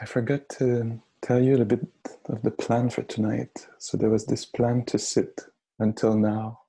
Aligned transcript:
I 0.00 0.04
forgot 0.04 0.48
to 0.58 1.00
tell 1.22 1.42
you 1.42 1.56
a 1.56 1.58
little 1.58 1.64
bit 1.64 1.86
of 2.26 2.42
the 2.42 2.50
plan 2.50 2.90
for 2.90 3.02
tonight. 3.02 3.66
So, 3.78 3.96
there 3.96 4.10
was 4.10 4.26
this 4.26 4.44
plan 4.44 4.84
to 4.86 4.98
sit 4.98 5.40
until 5.78 6.16
now, 6.16 6.60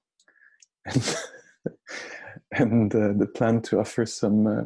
and, 0.85 1.15
and 2.51 2.95
uh, 2.95 3.13
the 3.17 3.27
plan 3.27 3.61
to 3.63 3.79
offer 3.79 4.05
some, 4.05 4.47
uh, 4.47 4.63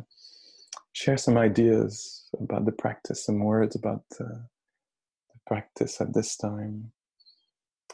share 0.94 1.18
some 1.18 1.38
ideas 1.38 2.30
about 2.40 2.66
the 2.66 2.72
practice, 2.72 3.26
some 3.26 3.40
words 3.40 3.76
about 3.76 4.04
uh, 4.20 4.26
the 4.26 5.40
practice 5.48 6.00
at 6.00 6.14
this 6.14 6.38
time. 6.38 6.92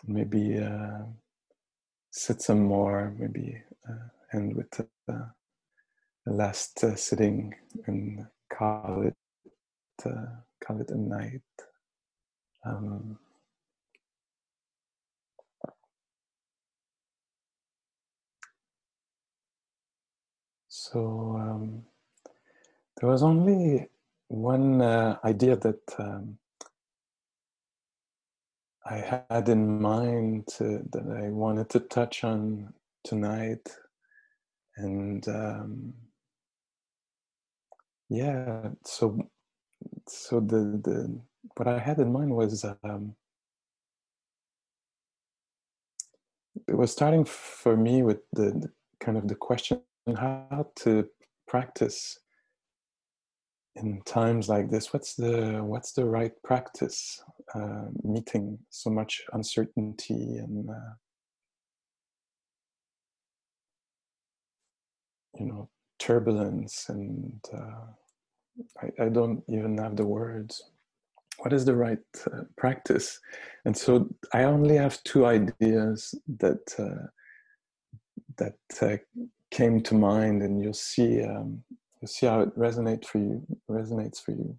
Maybe 0.05 0.57
uh, 0.57 1.03
sit 2.11 2.41
some 2.41 2.63
more, 2.63 3.13
maybe 3.17 3.61
uh, 3.89 4.37
end 4.37 4.55
with 4.55 4.69
the, 4.71 4.87
the 5.07 6.33
last 6.33 6.83
uh, 6.83 6.95
sitting 6.95 7.55
and 7.85 8.25
call 8.51 9.03
it 9.07 9.15
uh, 10.05 10.25
call 10.65 10.81
it 10.81 10.89
a 10.91 10.97
night. 10.97 11.41
Um, 12.65 13.19
so 20.67 21.37
um, 21.39 21.83
there 22.99 23.09
was 23.09 23.23
only 23.23 23.87
one 24.27 24.81
uh, 24.81 25.17
idea 25.23 25.55
that 25.57 25.81
um, 25.99 26.37
I 28.85 28.95
had 29.31 29.49
in 29.49 29.81
mind 29.81 30.45
that 30.59 31.17
I 31.23 31.29
wanted 31.29 31.69
to 31.71 31.81
touch 31.81 32.23
on 32.23 32.73
tonight, 33.03 33.69
and 34.77 35.27
um, 35.27 35.93
yeah, 38.09 38.69
so 38.85 39.29
so 40.07 40.39
the 40.39 40.79
the 40.83 41.19
what 41.55 41.67
I 41.67 41.79
had 41.79 41.99
in 41.99 42.11
mind 42.11 42.31
was 42.31 42.65
um, 42.83 43.15
it 46.67 46.75
was 46.75 46.91
starting 46.91 47.25
for 47.25 47.75
me 47.77 48.03
with 48.03 48.19
the, 48.33 48.51
the 48.51 48.71
kind 48.99 49.17
of 49.17 49.27
the 49.27 49.35
question 49.35 49.81
how 50.15 50.67
to 50.77 51.07
practice 51.47 52.19
in 53.75 54.01
times 54.05 54.49
like 54.49 54.69
this. 54.69 54.93
What's 54.93 55.15
the 55.15 55.61
what's 55.63 55.91
the 55.91 56.05
right 56.05 56.33
practice? 56.43 57.21
Uh, 57.55 57.85
meeting 58.03 58.59
so 58.69 58.89
much 58.89 59.21
uncertainty 59.31 60.37
and 60.37 60.69
uh, 60.69 60.93
you 65.39 65.45
know 65.45 65.69
turbulence 65.99 66.89
and 66.89 67.39
uh, 67.53 67.87
I, 68.81 69.05
I, 69.05 69.09
don't 69.09 69.43
even 69.49 69.77
have 69.77 69.95
the 69.95 70.05
words. 70.05 70.61
What 71.39 71.53
is 71.53 71.65
the 71.65 71.75
right 71.75 71.99
uh, 72.31 72.41
practice? 72.57 73.19
And 73.65 73.77
so 73.77 74.09
i 74.33 74.43
only 74.43 74.75
have 74.77 75.03
two 75.03 75.25
ideas 75.25 76.15
that 76.39 76.63
uh, 76.79 77.07
that 78.37 78.57
uh, 78.81 78.97
came 79.51 79.81
to 79.81 79.95
mind 79.95 80.41
and 80.41 80.61
you'll 80.61 80.73
see 80.73 81.23
um, 81.23 81.63
you'll 82.01 82.07
see 82.07 82.25
how 82.25 82.41
it 82.41 82.57
resonates 82.57 83.05
for 83.05 83.19
you 83.19 83.45
resonates 83.69 84.21
for 84.21 84.31
you. 84.31 84.57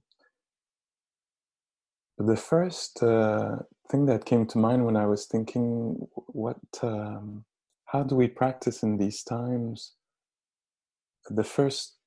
The 2.18 2.36
first 2.36 3.02
uh, 3.02 3.56
thing 3.90 4.06
that 4.06 4.24
came 4.24 4.44
to 4.46 4.58
mind 4.58 4.84
when 4.84 4.96
i 4.96 5.06
was 5.06 5.26
thinking 5.26 6.06
what 6.26 6.58
um, 6.82 7.44
how 7.88 8.02
do 8.02 8.14
we 8.14 8.28
practice 8.28 8.82
in 8.82 8.98
these 8.98 9.22
times? 9.22 9.94
The 11.30 11.44
first 11.44 11.97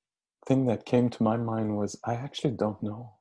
thing 0.47 0.65
that 0.67 0.85
came 0.85 1.09
to 1.09 1.23
my 1.23 1.37
mind 1.37 1.77
was 1.77 1.99
i 2.05 2.13
actually 2.15 2.55
don't 2.55 2.81
know. 2.83 3.13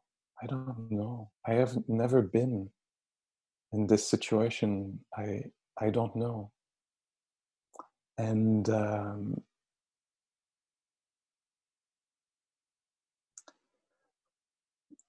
I 0.43 0.47
don't 0.47 0.91
know. 0.91 1.31
I 1.47 1.53
have 1.55 1.77
never 1.89 2.23
been 2.23 2.71
in 3.73 3.87
this 3.89 4.07
situation. 4.09 5.01
I 5.17 5.45
i 5.81 5.91
don't 5.91 6.17
know. 6.17 6.53
And 8.19 8.69
um, 8.71 9.43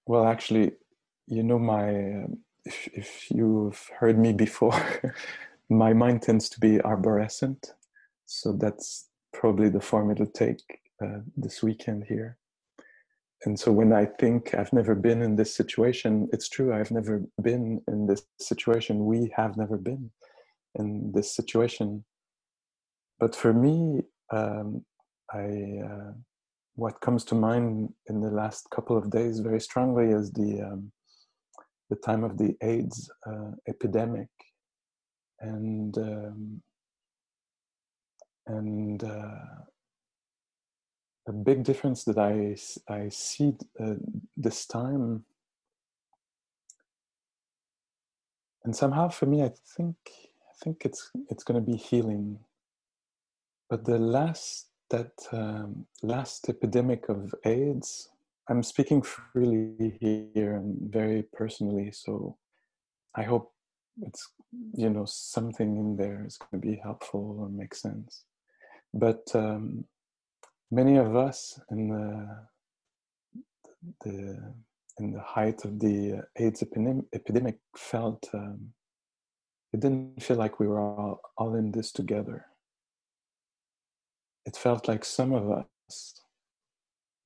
well 0.05 0.25
actually 0.27 0.73
you 1.27 1.43
know 1.43 1.59
my 1.59 1.89
um, 2.25 2.39
if, 2.65 2.87
if 2.93 3.31
you've 3.31 3.89
heard 3.99 4.19
me 4.19 4.33
before 4.33 4.75
my 5.69 5.93
mind 5.93 6.21
tends 6.23 6.49
to 6.49 6.59
be 6.59 6.77
arborescent. 6.79 7.71
So 8.25 8.53
that's 8.53 9.07
probably 9.33 9.69
the 9.69 9.81
form 9.81 10.11
it'll 10.11 10.27
take 10.27 10.61
uh, 11.01 11.19
this 11.35 11.63
weekend 11.63 12.05
here. 12.07 12.37
And 13.43 13.59
so 13.59 13.71
when 13.71 13.91
i 13.91 14.05
think 14.05 14.53
i've 14.53 14.71
never 14.71 14.93
been 14.93 15.23
in 15.23 15.35
this 15.35 15.55
situation 15.55 16.29
it's 16.31 16.47
true 16.47 16.71
i've 16.75 16.91
never 16.91 17.23
been 17.41 17.81
in 17.87 18.05
this 18.05 18.21
situation. 18.39 19.05
We 19.05 19.33
have 19.35 19.57
never 19.57 19.77
been 19.77 20.11
in 20.75 21.11
this 21.11 21.35
situation. 21.35 22.05
But 23.19 23.35
for 23.35 23.53
me 23.53 24.03
um, 24.31 24.85
i 25.33 25.47
uh, 25.89 26.11
what 26.75 27.01
comes 27.01 27.23
to 27.25 27.35
mind 27.35 27.93
in 28.07 28.21
the 28.21 28.31
last 28.31 28.69
couple 28.69 28.97
of 28.97 29.11
days 29.11 29.39
very 29.39 29.59
strongly 29.59 30.07
is 30.11 30.31
the 30.31 30.61
um, 30.61 30.91
the 31.89 31.97
time 31.97 32.23
of 32.23 32.37
the 32.37 32.55
AIDS 32.61 33.11
uh, 33.27 33.51
epidemic, 33.67 34.29
and 35.41 35.97
um, 35.97 36.61
and 38.47 39.03
uh, 39.03 39.60
a 41.31 41.43
big 41.49 41.63
difference 41.63 42.03
that 42.03 42.17
I 42.17 42.55
I 42.93 43.09
see 43.09 43.53
uh, 43.79 43.95
this 44.35 44.65
time, 44.65 45.23
and 48.63 48.75
somehow 48.75 49.07
for 49.09 49.25
me, 49.25 49.43
I 49.43 49.51
think 49.75 49.95
I 50.49 50.53
think 50.61 50.85
it's 50.85 51.11
it's 51.29 51.45
going 51.45 51.59
to 51.63 51.71
be 51.71 51.77
healing. 51.77 52.39
But 53.69 53.85
the 53.85 53.97
last 53.97 54.67
that 54.89 55.13
um, 55.31 55.85
last 56.03 56.49
epidemic 56.49 57.07
of 57.07 57.33
AIDS, 57.45 58.09
I'm 58.49 58.63
speaking 58.63 59.01
freely 59.01 59.97
here 60.01 60.55
and 60.57 60.91
very 60.91 61.23
personally, 61.23 61.91
so 61.91 62.37
I 63.15 63.23
hope 63.23 63.53
it's 64.01 64.23
you 64.73 64.89
know 64.89 65.05
something 65.05 65.77
in 65.77 65.95
there 65.95 66.25
is 66.27 66.37
going 66.37 66.61
to 66.61 66.67
be 66.67 66.75
helpful 66.75 67.37
or 67.39 67.47
make 67.47 67.73
sense. 67.73 68.25
But 68.93 69.23
um, 69.33 69.85
many 70.71 70.97
of 70.97 71.15
us 71.15 71.59
in 71.69 71.89
the 71.89 72.47
the 74.03 74.53
in 74.99 75.11
the 75.11 75.21
height 75.21 75.65
of 75.65 75.79
the 75.79 76.21
AIDS 76.37 76.61
epidemic, 76.61 77.05
epidemic 77.13 77.57
felt 77.75 78.29
um, 78.33 78.73
it 79.73 79.79
didn't 79.79 80.21
feel 80.21 80.37
like 80.37 80.59
we 80.59 80.67
were 80.67 80.79
all, 80.79 81.21
all 81.37 81.55
in 81.55 81.71
this 81.71 81.91
together. 81.91 82.45
It 84.45 84.57
felt 84.57 84.87
like 84.87 85.05
some 85.05 85.33
of 85.33 85.49
us 85.49 86.21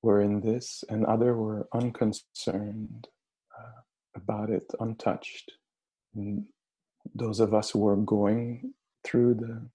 were 0.04 0.22
in 0.22 0.42
this 0.42 0.84
and 0.90 1.06
other 1.06 1.36
were 1.36 1.68
unconcerned 1.74 3.08
uh, 3.58 3.82
about 4.16 4.50
it 4.50 4.72
untouched. 4.80 5.52
And 6.14 6.46
those 7.16 7.40
of 7.40 7.54
us 7.54 7.72
who 7.72 7.80
were 7.80 7.98
going 7.98 8.74
through 9.04 9.36
the 9.36 9.70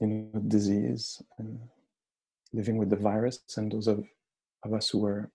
you 0.00 0.06
know 0.06 0.40
disease 0.46 1.22
and 1.38 1.58
living 2.56 2.76
with 2.78 2.90
the 2.90 2.96
virus 3.10 3.38
and 3.56 3.70
those 3.70 3.86
of, 3.86 4.04
of 4.64 4.72
us 4.72 4.88
who 4.90 4.98
were 4.98 5.30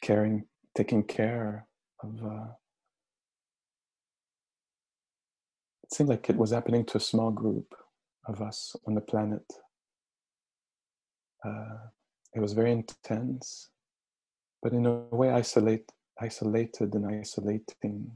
caring 0.00 0.44
taking 0.76 1.02
care 1.02 1.66
of 2.02 2.10
uh, 2.24 2.50
it 5.82 5.92
seemed 5.92 6.08
like 6.08 6.30
it 6.30 6.36
was 6.36 6.52
happening 6.52 6.84
to 6.84 6.98
a 6.98 7.08
small 7.12 7.30
group 7.30 7.74
of 8.26 8.40
us 8.40 8.76
on 8.86 8.94
the 8.94 9.00
planet 9.00 9.44
uh, 11.44 11.78
it 12.34 12.40
was 12.40 12.52
very 12.52 12.72
intense, 12.72 13.70
but 14.62 14.72
in 14.72 14.86
a 14.86 14.92
way 15.14 15.30
isolate, 15.30 15.90
isolated 16.20 16.94
and 16.94 17.06
isolating. 17.06 18.10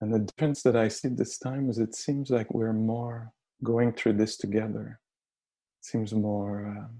And 0.00 0.12
the 0.12 0.20
difference 0.20 0.62
that 0.62 0.76
I 0.76 0.88
see 0.88 1.08
this 1.08 1.38
time 1.38 1.70
is 1.70 1.78
it 1.78 1.94
seems 1.94 2.30
like 2.30 2.52
we're 2.52 2.72
more 2.72 3.32
going 3.62 3.92
through 3.92 4.14
this 4.14 4.36
together. 4.36 5.00
Seems 5.84 6.14
more 6.14 6.66
um, 6.78 6.90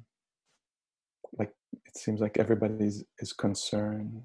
like 1.39 1.53
it 1.87 1.97
seems 1.97 2.21
like 2.21 2.39
everybody 2.39 2.91
is 3.25 3.33
concerned. 3.33 4.25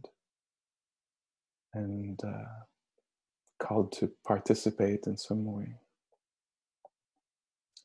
and 1.73 2.19
uh, 2.23 2.45
called 3.59 3.91
to 3.93 4.11
participate 4.25 5.07
in 5.07 5.17
some 5.17 5.45
way. 5.45 5.75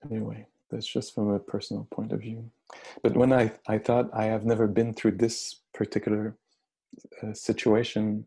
Anyway, 0.04 0.46
that's 0.70 0.86
just 0.86 1.14
from 1.14 1.30
a 1.30 1.38
personal 1.38 1.86
point 1.90 2.12
of 2.12 2.20
view. 2.20 2.50
But 3.02 3.16
when 3.16 3.32
I, 3.32 3.52
I 3.68 3.78
thought 3.78 4.10
I 4.14 4.24
have 4.26 4.44
never 4.44 4.66
been 4.66 4.94
through 4.94 5.12
this 5.12 5.60
particular 5.74 6.36
uh, 7.22 7.34
situation 7.34 8.26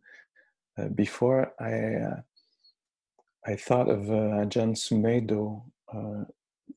uh, 0.77 0.89
before, 0.89 1.53
I 1.59 1.73
uh, 2.05 2.21
I 3.45 3.55
thought 3.55 3.89
of 3.89 4.09
uh, 4.09 4.43
Ajahn 4.43 4.75
Sumedho, 4.75 5.63
uh, 5.93 6.25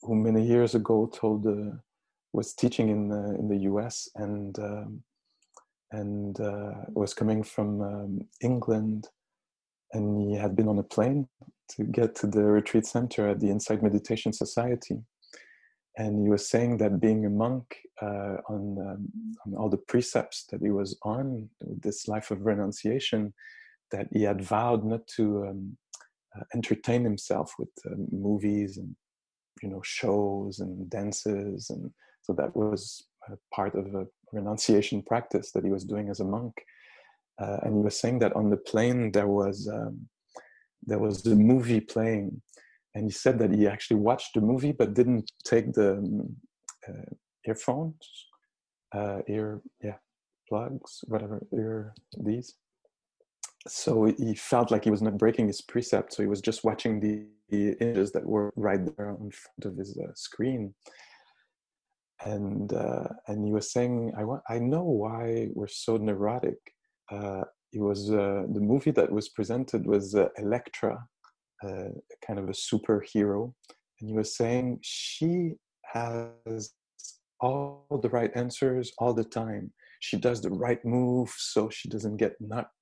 who 0.02 0.14
many 0.14 0.46
years 0.46 0.74
ago 0.74 1.10
told 1.12 1.46
uh, 1.46 1.76
was 2.32 2.54
teaching 2.54 2.88
in 2.88 3.08
the 3.08 3.36
in 3.38 3.48
the 3.48 3.58
U.S. 3.70 4.08
and 4.14 4.58
um, 4.58 5.02
and 5.92 6.40
uh, 6.40 6.72
was 6.90 7.14
coming 7.14 7.42
from 7.42 7.80
um, 7.80 8.20
England, 8.40 9.08
and 9.92 10.20
he 10.20 10.36
had 10.36 10.54
been 10.54 10.68
on 10.68 10.78
a 10.78 10.84
plane 10.84 11.28
to 11.70 11.84
get 11.84 12.14
to 12.16 12.26
the 12.26 12.42
retreat 12.44 12.86
center 12.86 13.28
at 13.28 13.40
the 13.40 13.50
Insight 13.50 13.82
Meditation 13.82 14.32
Society, 14.32 15.02
and 15.96 16.22
he 16.22 16.28
was 16.28 16.48
saying 16.48 16.78
that 16.78 17.00
being 17.00 17.26
a 17.26 17.30
monk 17.30 17.76
uh, 18.00 18.36
on, 18.48 18.76
um, 18.78 19.08
on 19.46 19.54
all 19.56 19.68
the 19.68 19.76
precepts 19.76 20.46
that 20.50 20.60
he 20.60 20.70
was 20.70 20.96
on 21.02 21.48
this 21.60 22.08
life 22.08 22.30
of 22.30 22.46
renunciation, 22.46 23.34
that 23.90 24.06
he 24.12 24.22
had 24.22 24.42
vowed 24.42 24.84
not 24.84 25.06
to 25.16 25.46
um, 25.48 25.76
uh, 26.36 26.44
entertain 26.54 27.04
himself 27.04 27.52
with 27.58 27.70
uh, 27.86 27.94
movies 28.10 28.78
and 28.78 28.94
you 29.62 29.68
know 29.68 29.82
shows 29.82 30.60
and 30.60 30.88
dances 30.90 31.70
and 31.70 31.90
so 32.22 32.32
that 32.34 32.54
was 32.54 33.04
part 33.52 33.74
of 33.74 33.94
a 33.94 34.06
renunciation 34.32 35.02
practice 35.02 35.52
that 35.52 35.64
he 35.64 35.70
was 35.70 35.84
doing 35.84 36.08
as 36.08 36.20
a 36.20 36.24
monk. 36.24 36.54
Uh, 37.40 37.58
and 37.62 37.76
he 37.76 37.82
was 37.82 37.98
saying 37.98 38.18
that 38.18 38.34
on 38.36 38.50
the 38.50 38.56
plane 38.56 39.10
there 39.12 39.26
was 39.26 39.68
um, 39.72 40.08
there 40.82 40.98
was 40.98 41.22
the 41.22 41.34
movie 41.34 41.80
playing 41.80 42.40
and 42.94 43.04
he 43.04 43.10
said 43.10 43.38
that 43.38 43.52
he 43.52 43.66
actually 43.66 43.96
watched 43.96 44.34
the 44.34 44.40
movie 44.40 44.72
but 44.72 44.94
didn't 44.94 45.30
take 45.44 45.72
the 45.72 45.92
um, 45.94 46.36
uh, 46.86 47.10
earphones 47.46 47.96
uh, 48.94 49.20
ear 49.28 49.60
yeah 49.82 49.96
plugs 50.48 51.00
whatever 51.08 51.46
ear 51.54 51.94
these. 52.18 52.54
So 53.68 54.04
he 54.04 54.34
felt 54.34 54.70
like 54.70 54.84
he 54.84 54.90
was 54.90 55.02
not 55.02 55.18
breaking 55.18 55.46
his 55.46 55.62
precept 55.62 56.12
so 56.12 56.22
he 56.22 56.28
was 56.28 56.42
just 56.42 56.62
watching 56.62 57.00
the, 57.00 57.24
the 57.50 57.76
images 57.80 58.12
that 58.12 58.26
were 58.26 58.52
right 58.56 58.80
there 58.96 59.10
in 59.10 59.30
front 59.30 59.64
of 59.64 59.76
his 59.76 59.98
uh, 59.98 60.12
screen. 60.14 60.74
And 62.24 62.72
uh, 62.72 63.08
and 63.28 63.46
he 63.46 63.52
was 63.52 63.72
saying 63.72 64.12
i 64.18 64.24
want 64.24 64.42
i 64.50 64.58
know 64.58 64.84
why 64.84 65.48
we're 65.54 65.66
so 65.86 65.96
neurotic. 65.96 66.58
Uh, 67.10 67.44
it 67.72 67.80
was 67.80 68.10
uh, 68.10 68.42
the 68.52 68.60
movie 68.60 68.90
that 68.90 69.10
was 69.10 69.28
presented 69.28 69.86
was 69.86 70.14
uh, 70.14 70.28
Elektra 70.36 70.98
uh, 71.64 71.88
kind 72.26 72.38
of 72.38 72.48
a 72.48 72.52
superhero. 72.52 73.52
And 74.00 74.10
he 74.10 74.14
was 74.14 74.36
saying 74.36 74.78
she 74.82 75.54
has 75.92 76.72
all 77.40 77.86
the 78.02 78.08
right 78.10 78.30
answers 78.34 78.92
all 78.98 79.14
the 79.14 79.24
time. 79.24 79.72
She 80.00 80.16
does 80.16 80.40
the 80.40 80.50
right 80.50 80.82
move 80.84 81.32
so 81.36 81.68
she 81.70 81.88
doesn't 81.88 82.16
get 82.16 82.34
knocked 82.40 82.74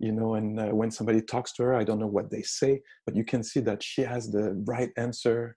you 0.00 0.12
know 0.12 0.34
and 0.34 0.58
uh, 0.58 0.68
when 0.68 0.90
somebody 0.90 1.20
talks 1.20 1.52
to 1.52 1.62
her 1.62 1.74
i 1.74 1.84
don't 1.84 1.98
know 1.98 2.06
what 2.06 2.30
they 2.30 2.42
say 2.42 2.80
but 3.06 3.14
you 3.14 3.24
can 3.24 3.42
see 3.42 3.60
that 3.60 3.82
she 3.82 4.02
has 4.02 4.30
the 4.30 4.52
right 4.66 4.90
answer. 4.96 5.56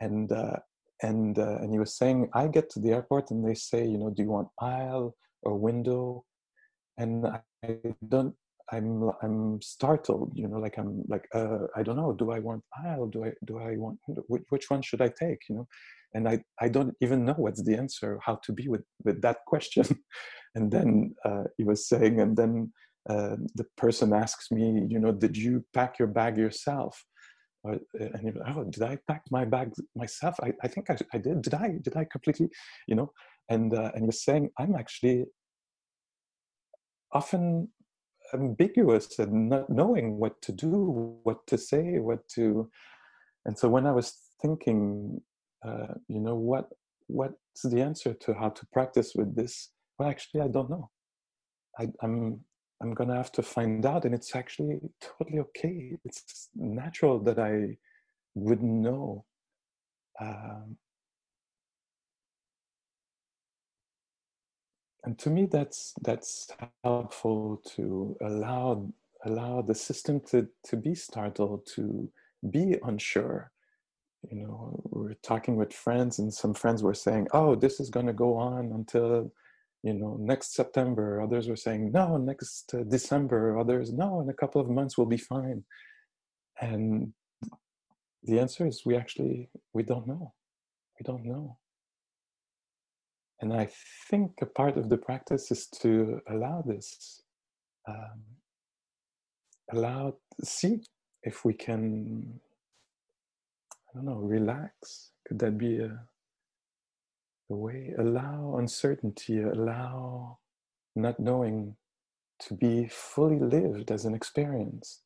And 0.00 0.30
uh, 0.30 0.58
and 1.02 1.38
uh, 1.38 1.56
and 1.60 1.72
he 1.72 1.78
was 1.78 1.96
saying 1.96 2.28
i 2.34 2.46
get 2.46 2.70
to 2.70 2.80
the 2.80 2.90
airport 2.90 3.30
and 3.32 3.46
they 3.46 3.54
say 3.54 3.84
you 3.84 3.98
know 3.98 4.10
do 4.10 4.22
you 4.22 4.30
want 4.30 4.48
aisle 4.60 5.16
or 5.42 5.56
window? 5.56 6.24
And 6.98 7.26
i 7.26 7.40
don't 8.08 8.34
i'm 8.72 9.10
i'm 9.22 9.60
startled 9.62 10.30
you 10.34 10.46
know 10.46 10.58
like 10.58 10.76
i'm 10.78 11.02
like 11.08 11.26
uh, 11.34 11.64
i 11.76 11.82
don't 11.82 11.96
know. 11.96 12.12
Do 12.12 12.30
i 12.30 12.38
want 12.38 12.62
aisle? 12.84 13.06
Do 13.06 13.24
i 13.24 13.32
do 13.44 13.58
i 13.58 13.76
want 13.76 13.98
which, 14.28 14.44
which 14.50 14.70
one 14.70 14.82
should 14.82 15.02
i 15.02 15.08
take? 15.08 15.40
You 15.48 15.56
know? 15.56 15.66
And 16.14 16.28
i 16.28 16.38
i 16.60 16.68
don't 16.68 16.94
even 17.00 17.24
know 17.24 17.38
what's 17.44 17.62
the 17.62 17.76
answer 17.76 18.18
how 18.26 18.36
to 18.44 18.52
be 18.52 18.68
with 18.68 18.84
with 19.04 19.20
that 19.22 19.38
question. 19.46 19.84
And 20.54 20.72
then 20.72 21.14
uh, 21.24 21.44
he 21.56 21.62
was 21.62 21.88
saying 21.88 22.20
and 22.20 22.36
then 22.36 22.72
uh, 23.08 23.36
the 23.54 23.64
person 23.76 24.12
asks 24.12 24.50
me, 24.50 24.86
you 24.88 24.98
know, 24.98 25.12
did 25.12 25.36
you 25.36 25.64
pack 25.72 25.98
your 25.98 26.08
bag 26.08 26.36
yourself? 26.36 27.04
Uh, 27.66 27.76
and 27.98 28.22
you 28.22 28.32
know, 28.32 28.42
oh, 28.48 28.64
did 28.64 28.82
I 28.82 28.98
pack 29.08 29.22
my 29.30 29.44
bag 29.44 29.72
myself? 29.96 30.36
I, 30.42 30.52
I 30.62 30.68
think 30.68 30.90
I, 30.90 30.96
I 31.12 31.18
did. 31.18 31.42
Did 31.42 31.54
I? 31.54 31.78
Did 31.82 31.96
I 31.96 32.06
completely? 32.10 32.48
You 32.86 32.96
know, 32.96 33.12
and 33.48 33.74
uh, 33.74 33.90
and 33.94 34.04
you're 34.04 34.12
saying 34.12 34.50
I'm 34.58 34.74
actually 34.76 35.24
often 37.12 37.68
ambiguous 38.34 39.18
and 39.18 39.48
not 39.48 39.70
knowing 39.70 40.18
what 40.18 40.40
to 40.42 40.52
do, 40.52 41.20
what 41.22 41.46
to 41.46 41.58
say, 41.58 41.98
what 41.98 42.28
to. 42.28 42.70
And 43.46 43.58
so 43.58 43.68
when 43.68 43.86
I 43.86 43.92
was 43.92 44.14
thinking, 44.42 45.20
uh, 45.66 45.94
you 46.08 46.20
know, 46.20 46.34
what 46.34 46.68
what's 47.06 47.62
the 47.64 47.80
answer 47.80 48.14
to 48.14 48.34
how 48.34 48.50
to 48.50 48.66
practice 48.72 49.12
with 49.14 49.34
this? 49.34 49.70
Well, 49.98 50.08
actually, 50.08 50.42
I 50.42 50.48
don't 50.48 50.70
know. 50.70 50.90
I, 51.78 51.88
I'm 52.02 52.40
I'm 52.80 52.94
gonna 52.94 53.16
have 53.16 53.32
to 53.32 53.42
find 53.42 53.84
out, 53.86 54.04
and 54.04 54.14
it's 54.14 54.34
actually 54.36 54.80
totally 55.00 55.40
okay. 55.40 55.96
It's 56.04 56.48
natural 56.54 57.18
that 57.20 57.38
I 57.38 57.76
wouldn't 58.34 58.72
know. 58.72 59.24
Um, 60.20 60.76
and 65.04 65.18
to 65.20 65.30
me, 65.30 65.46
that's 65.46 65.94
that's 66.02 66.48
helpful 66.84 67.62
to 67.76 68.16
allow 68.22 68.92
allow 69.26 69.62
the 69.62 69.74
system 69.74 70.20
to 70.30 70.48
to 70.66 70.76
be 70.76 70.94
startled, 70.94 71.66
to 71.76 72.10
be 72.50 72.76
unsure. 72.84 73.50
You 74.30 74.38
know, 74.44 74.80
we're 74.90 75.14
talking 75.14 75.56
with 75.56 75.72
friends, 75.72 76.18
and 76.18 76.32
some 76.34 76.54
friends 76.54 76.82
were 76.82 76.94
saying, 76.94 77.28
"Oh, 77.32 77.54
this 77.56 77.80
is 77.80 77.90
to 78.06 78.12
go 78.14 78.36
on 78.36 78.72
until." 78.72 79.32
You 79.82 79.94
know 79.94 80.16
next 80.20 80.54
september 80.54 81.20
others 81.22 81.48
were 81.48 81.56
saying 81.56 81.92
no 81.92 82.16
next 82.16 82.74
uh, 82.74 82.82
december 82.88 83.58
others 83.58 83.92
no 83.92 84.20
in 84.20 84.28
a 84.28 84.34
couple 84.34 84.60
of 84.60 84.68
months 84.68 84.98
we'll 84.98 85.06
be 85.06 85.16
fine. 85.16 85.64
And 86.60 87.12
the 88.24 88.40
answer 88.40 88.66
is 88.66 88.82
we 88.84 88.96
actually 88.96 89.48
we 89.72 89.82
don't 89.82 90.06
know. 90.06 90.34
We 90.98 91.04
don't 91.04 91.24
know. 91.24 91.58
And 93.40 93.52
i 93.52 93.68
think 94.10 94.32
a 94.42 94.46
part 94.46 94.76
of 94.76 94.88
the 94.88 94.98
practice 94.98 95.50
is 95.52 95.68
to 95.80 96.20
allow 96.28 96.62
this 96.66 97.22
um, 97.86 98.22
allow 99.72 100.16
see 100.42 100.80
if 101.22 101.44
we 101.44 101.54
can 101.54 102.40
i 103.88 103.90
don't 103.94 104.06
know 104.06 104.16
relax. 104.16 105.12
Could 105.26 105.38
that 105.40 105.56
be 105.58 105.78
a 105.80 105.90
the 107.48 107.56
way. 107.56 107.94
Allow 107.98 108.56
uncertainty 108.58 109.40
allow 109.42 110.38
not 110.94 111.18
knowing 111.20 111.76
to 112.40 112.54
be 112.54 112.88
fully 112.90 113.38
lived 113.38 113.90
as 113.90 114.04
an 114.04 114.14
experience. 114.14 115.02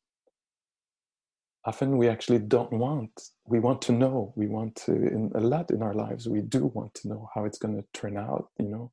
Often 1.65 1.97
we 1.97 2.09
actually 2.09 2.39
don't 2.39 2.73
want 2.73 3.29
we 3.47 3.59
want 3.59 3.81
to 3.83 3.93
know 3.93 4.33
we 4.35 4.47
want 4.47 4.75
to 4.75 4.91
in 4.91 5.31
a 5.35 5.39
lot 5.39 5.71
in 5.71 5.81
our 5.81 5.93
lives 5.93 6.27
we 6.27 6.41
do 6.41 6.65
want 6.73 6.93
to 6.95 7.07
know 7.07 7.29
how 7.33 7.45
it's 7.45 7.57
going 7.57 7.75
to 7.75 7.85
turn 7.93 8.17
out 8.17 8.49
you 8.59 8.67
know 8.67 8.91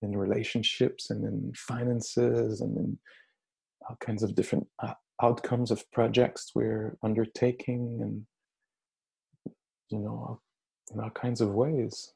in 0.00 0.16
relationships 0.16 1.10
and 1.10 1.24
in 1.24 1.52
finances 1.54 2.62
and 2.62 2.76
in 2.78 2.98
all 3.86 3.96
kinds 4.00 4.22
of 4.22 4.34
different 4.34 4.66
uh, 4.82 4.94
outcomes 5.22 5.70
of 5.70 5.90
projects 5.92 6.52
we're 6.54 6.96
undertaking 7.02 7.98
and 8.00 8.26
you 9.90 9.98
know 9.98 10.40
in 10.94 11.00
all 11.00 11.10
kinds 11.10 11.42
of 11.42 11.50
ways 11.50 12.14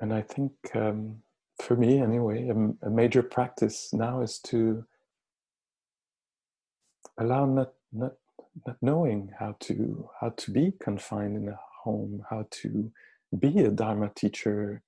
and 0.00 0.12
I 0.12 0.22
think 0.22 0.52
um, 0.74 1.22
for 1.60 1.76
me, 1.76 2.00
anyway, 2.00 2.48
a, 2.48 2.86
a, 2.86 2.90
major 2.90 3.22
practice 3.22 3.92
now 3.92 4.20
is 4.20 4.38
to 4.46 4.84
allow 7.18 7.46
not 7.46 7.72
not 7.92 8.14
not 8.66 8.76
knowing 8.82 9.30
how 9.38 9.56
to 9.60 10.08
how 10.20 10.30
to 10.30 10.50
be 10.50 10.72
confined 10.80 11.36
in 11.36 11.48
a 11.48 11.58
home, 11.84 12.24
how 12.28 12.46
to 12.50 12.90
be 13.38 13.58
a 13.60 13.70
Dharma 13.70 14.10
teacher 14.14 14.82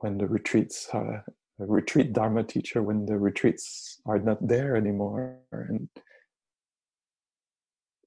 when 0.00 0.18
the 0.18 0.26
retreats 0.26 0.88
are 0.92 1.24
a 1.60 1.66
retreat 1.66 2.12
Dharma 2.12 2.42
teacher 2.44 2.82
when 2.82 3.06
the 3.06 3.18
retreats 3.18 4.00
are 4.06 4.18
not 4.18 4.46
there 4.46 4.76
anymore, 4.76 5.36
and 5.52 5.88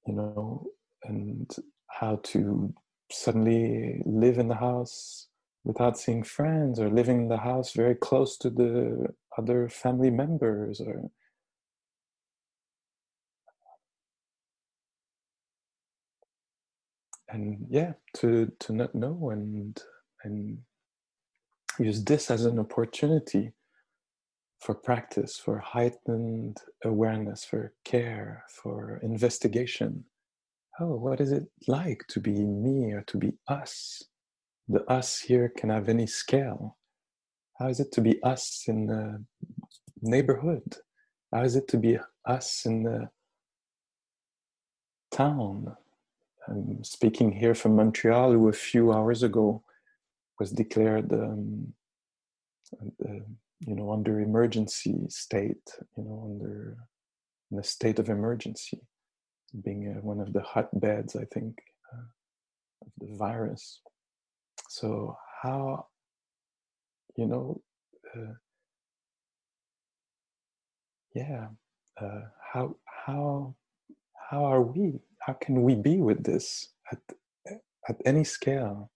you 0.06 0.14
know, 0.14 0.66
and 1.04 1.50
how 1.88 2.20
to 2.22 2.72
suddenly 3.10 4.02
live 4.04 4.38
in 4.38 4.48
the 4.48 4.54
house 4.54 5.28
without 5.66 5.98
seeing 5.98 6.22
friends 6.22 6.80
or 6.80 6.88
living 6.88 7.22
in 7.22 7.28
the 7.28 7.38
house 7.38 7.72
very 7.74 7.94
close 7.96 8.38
to 8.38 8.50
the 8.50 9.08
other 9.36 9.68
family 9.68 10.10
members 10.10 10.80
or 10.80 11.10
and 17.28 17.66
yeah 17.68 17.92
to 18.14 18.52
to 18.60 18.72
not 18.72 18.94
know 18.94 19.30
and 19.30 19.82
and 20.24 20.58
use 21.78 22.02
this 22.04 22.30
as 22.30 22.44
an 22.44 22.58
opportunity 22.58 23.52
for 24.60 24.74
practice, 24.74 25.38
for 25.38 25.58
heightened 25.58 26.58
awareness, 26.84 27.44
for 27.44 27.72
care, 27.84 28.44
for 28.48 28.98
investigation. 29.02 30.04
Oh, 30.80 30.96
what 30.96 31.20
is 31.20 31.32
it 31.32 31.44
like 31.68 32.04
to 32.08 32.20
be 32.20 32.32
me 32.32 32.92
or 32.92 33.02
to 33.02 33.18
be 33.18 33.34
us? 33.48 34.02
The 34.68 34.84
us 34.90 35.20
here 35.20 35.52
can 35.56 35.70
have 35.70 35.88
any 35.88 36.06
scale. 36.06 36.76
How 37.58 37.68
is 37.68 37.80
it 37.80 37.92
to 37.92 38.00
be 38.00 38.22
us 38.22 38.64
in 38.66 38.86
the 38.86 39.24
neighborhood? 40.02 40.76
How 41.32 41.42
is 41.42 41.56
it 41.56 41.68
to 41.68 41.76
be 41.76 41.98
us 42.26 42.66
in 42.66 42.82
the 42.82 43.08
town? 45.10 45.76
I'm 46.48 46.84
speaking 46.84 47.32
here 47.32 47.54
from 47.54 47.76
Montreal, 47.76 48.32
who 48.32 48.48
a 48.48 48.52
few 48.52 48.92
hours 48.92 49.22
ago 49.22 49.62
was 50.38 50.52
declared 50.52 51.12
um, 51.12 51.72
uh, 52.82 53.12
you 53.60 53.74
know 53.74 53.92
under 53.92 54.20
emergency 54.20 54.96
state 55.08 55.70
you 55.96 56.04
know 56.04 56.22
under 56.26 56.76
in 57.50 57.58
a 57.58 57.62
state 57.62 57.98
of 57.98 58.08
emergency 58.08 58.80
being 59.64 59.94
uh, 59.96 60.00
one 60.00 60.20
of 60.20 60.32
the 60.32 60.42
hotbeds 60.42 61.16
i 61.16 61.24
think 61.32 61.56
uh, 61.92 62.06
of 62.82 62.92
the 62.98 63.16
virus 63.16 63.80
so 64.68 65.16
how 65.42 65.86
you 67.16 67.26
know 67.26 67.60
uh, 68.14 68.34
yeah 71.14 71.48
uh, 72.00 72.22
how 72.52 72.76
how 72.84 73.54
how 74.30 74.44
are 74.44 74.62
we? 74.62 75.00
How 75.20 75.34
can 75.34 75.62
we 75.62 75.74
be 75.74 75.98
with 75.98 76.24
this 76.24 76.68
at 76.90 76.98
at 77.88 77.96
any 78.04 78.24
scale? 78.24 78.90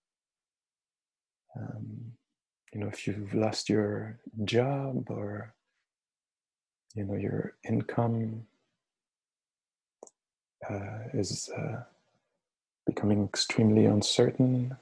Um, 1.57 2.13
you 2.73 2.81
know 2.81 2.89
if 2.89 3.07
you've 3.07 3.35
lost 3.35 3.69
your 3.69 4.19
job 4.45 5.11
or 5.11 5.55
you 6.95 7.05
know 7.05 7.15
your 7.15 7.55
income 7.69 8.47
uh, 10.69 10.99
is 11.15 11.51
uh, 11.57 11.83
becoming 12.87 13.25
extremely 13.25 13.87
uncertain 13.87 14.77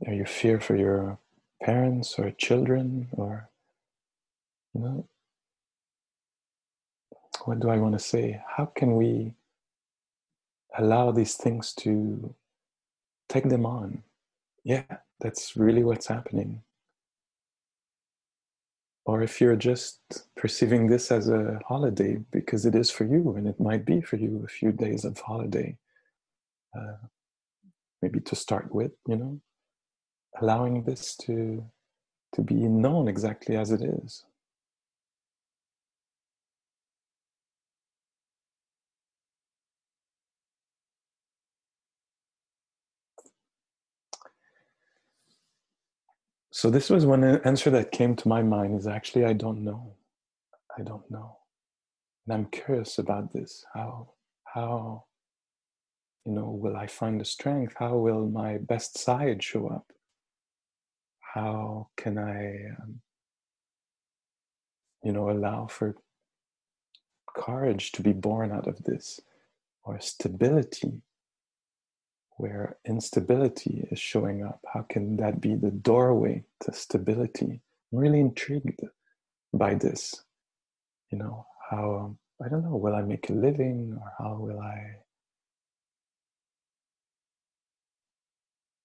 or 0.00 0.14
you 0.14 0.24
fear 0.24 0.60
for 0.60 0.76
your 0.76 1.18
parents 1.62 2.18
or 2.18 2.30
children 2.32 3.08
or 3.12 3.48
you 4.74 4.80
know? 4.82 5.06
What 7.44 7.60
do 7.60 7.70
i 7.70 7.76
want 7.78 7.94
to 7.94 7.98
say? 7.98 8.40
How 8.56 8.66
can 8.66 8.96
we 8.96 9.34
allow 10.78 11.10
these 11.12 11.34
things 11.34 11.72
to 11.74 12.34
take 13.28 13.48
them 13.48 13.66
on? 13.66 14.02
Yeah 14.64 14.84
that's 15.20 15.56
really 15.56 15.84
what's 15.84 16.06
happening. 16.06 16.62
Or 19.04 19.22
if 19.22 19.40
you're 19.40 19.56
just 19.56 20.00
perceiving 20.36 20.86
this 20.86 21.10
as 21.10 21.28
a 21.28 21.60
holiday 21.66 22.18
because 22.30 22.66
it 22.66 22.74
is 22.74 22.90
for 22.90 23.04
you, 23.04 23.34
and 23.36 23.46
it 23.46 23.58
might 23.60 23.84
be 23.84 24.00
for 24.00 24.16
you 24.16 24.42
a 24.44 24.48
few 24.48 24.72
days 24.72 25.04
of 25.04 25.18
holiday, 25.18 25.76
uh, 26.76 26.96
maybe 28.02 28.20
to 28.20 28.36
start 28.36 28.74
with, 28.74 28.92
you 29.08 29.16
know, 29.16 29.40
allowing 30.40 30.82
this 30.84 31.16
to 31.16 31.64
to 32.34 32.42
be 32.42 32.54
known 32.54 33.08
exactly 33.08 33.56
as 33.56 33.72
it 33.72 33.82
is. 33.82 34.24
So 46.52 46.68
this 46.68 46.90
was 46.90 47.06
one 47.06 47.24
answer 47.24 47.70
that 47.70 47.90
came 47.90 48.14
to 48.16 48.28
my 48.28 48.42
mind 48.42 48.78
is 48.78 48.86
actually 48.86 49.24
I 49.24 49.32
don't 49.32 49.64
know. 49.64 49.94
I 50.78 50.82
don't 50.82 51.10
know. 51.10 51.38
And 52.26 52.34
I'm 52.34 52.46
curious 52.46 52.98
about 52.98 53.32
this. 53.32 53.64
How 53.72 54.10
how 54.44 55.04
you 56.26 56.32
know 56.32 56.50
will 56.50 56.76
I 56.76 56.86
find 56.86 57.20
the 57.20 57.24
strength? 57.24 57.74
How 57.78 57.96
will 57.96 58.28
my 58.28 58.58
best 58.58 58.98
side 58.98 59.42
show 59.42 59.68
up? 59.68 59.90
How 61.34 61.88
can 61.96 62.18
I 62.18 62.82
um, 62.82 63.00
you 65.02 65.12
know 65.12 65.30
allow 65.30 65.66
for 65.66 65.96
courage 67.36 67.92
to 67.92 68.02
be 68.02 68.12
born 68.12 68.52
out 68.52 68.66
of 68.66 68.82
this 68.84 69.20
or 69.84 70.00
stability 70.00 71.02
where 72.40 72.78
instability 72.86 73.86
is 73.90 73.98
showing 73.98 74.42
up. 74.42 74.60
How 74.72 74.82
can 74.88 75.16
that 75.18 75.40
be 75.40 75.54
the 75.54 75.70
doorway 75.70 76.44
to 76.60 76.72
stability? 76.72 77.60
I'm 77.92 77.98
really 77.98 78.20
intrigued 78.20 78.80
by 79.52 79.74
this. 79.74 80.24
You 81.12 81.18
know, 81.18 81.46
how, 81.70 82.16
I 82.42 82.48
don't 82.48 82.64
know, 82.64 82.76
will 82.76 82.94
I 82.94 83.02
make 83.02 83.28
a 83.28 83.34
living 83.34 83.98
or 84.00 84.12
how 84.18 84.36
will 84.36 84.58
I? 84.58 84.96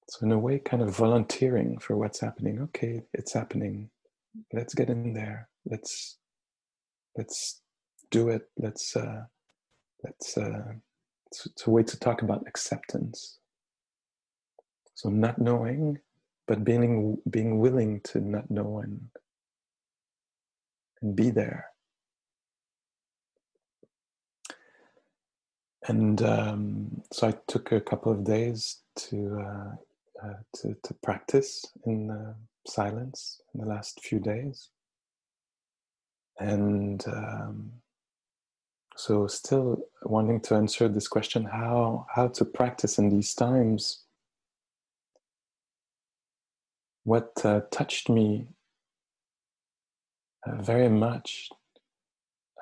So, 0.09 0.25
in 0.25 0.31
a 0.31 0.39
way, 0.39 0.59
kind 0.59 0.83
of 0.83 0.95
volunteering 0.95 1.79
for 1.79 1.97
what's 1.97 2.19
happening. 2.19 2.61
Okay, 2.61 3.01
it's 3.13 3.33
happening. 3.33 3.89
Let's 4.53 4.73
get 4.73 4.89
in 4.89 5.13
there. 5.13 5.49
Let's 5.65 6.17
let's 7.17 7.61
do 8.11 8.29
it. 8.29 8.49
Let's 8.57 8.95
uh, 8.95 9.23
let's 10.03 10.37
uh, 10.37 10.73
it's, 11.27 11.45
it's 11.47 11.67
a 11.67 11.71
way 11.71 11.83
to 11.83 11.99
talk 11.99 12.21
about 12.21 12.47
acceptance 12.47 13.39
so 14.95 15.09
not 15.09 15.39
knowing, 15.39 15.99
but 16.47 16.63
being 16.63 17.17
being 17.29 17.59
willing 17.59 17.99
to 18.05 18.21
not 18.21 18.49
know 18.49 18.79
and 18.79 19.09
and 21.01 21.15
be 21.15 21.29
there. 21.29 21.67
And 25.87 26.21
um, 26.23 27.01
so 27.11 27.27
I 27.27 27.33
took 27.47 27.71
a 27.71 27.81
couple 27.81 28.11
of 28.11 28.23
days 28.23 28.81
to 28.97 29.39
uh, 29.39 29.75
uh, 30.25 30.33
to, 30.55 30.75
to 30.83 30.93
practice 31.03 31.65
in 31.85 32.35
silence 32.67 33.41
in 33.53 33.61
the 33.61 33.67
last 33.67 33.99
few 34.01 34.19
days, 34.19 34.69
and 36.39 37.05
um, 37.07 37.71
so 38.97 39.27
still 39.27 39.83
wanting 40.03 40.39
to 40.41 40.55
answer 40.55 40.87
this 40.87 41.07
question: 41.07 41.43
how 41.45 42.07
how 42.15 42.27
to 42.29 42.45
practice 42.45 42.97
in 42.97 43.09
these 43.09 43.33
times 43.35 44.05
what 47.05 47.33
uh, 47.45 47.61
touched 47.71 48.09
me 48.09 48.47
uh, 50.45 50.61
very 50.61 50.89
much 50.89 51.49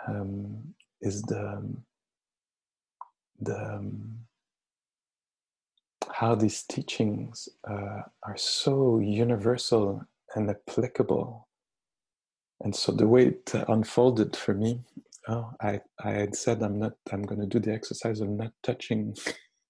um, 0.08 0.74
is 1.02 1.22
the 1.24 1.40
um, 1.40 1.84
the 3.40 3.76
um, 3.76 4.23
how 6.24 6.36
these 6.36 6.64
teachings 6.64 7.50
uh, 7.70 8.02
are 8.24 8.38
so 8.38 9.00
universal 9.00 10.02
and 10.36 10.50
applicable. 10.50 11.48
And 12.62 12.74
so 12.74 12.94
the 12.94 13.08
way 13.08 13.28
it 13.28 13.52
unfolded 13.68 14.36
for 14.36 14.54
me, 14.54 14.80
oh, 15.28 15.52
I, 15.62 15.82
I 16.02 16.12
had 16.12 16.36
said 16.36 16.64
I'm 16.64 16.80
not 16.80 16.94
I'm 17.12 17.24
going 17.24 17.42
to 17.42 17.48
do 17.48 17.60
the 17.60 17.74
exercise 17.74 18.22
of 18.22 18.30
not 18.30 18.54
touching 18.64 19.16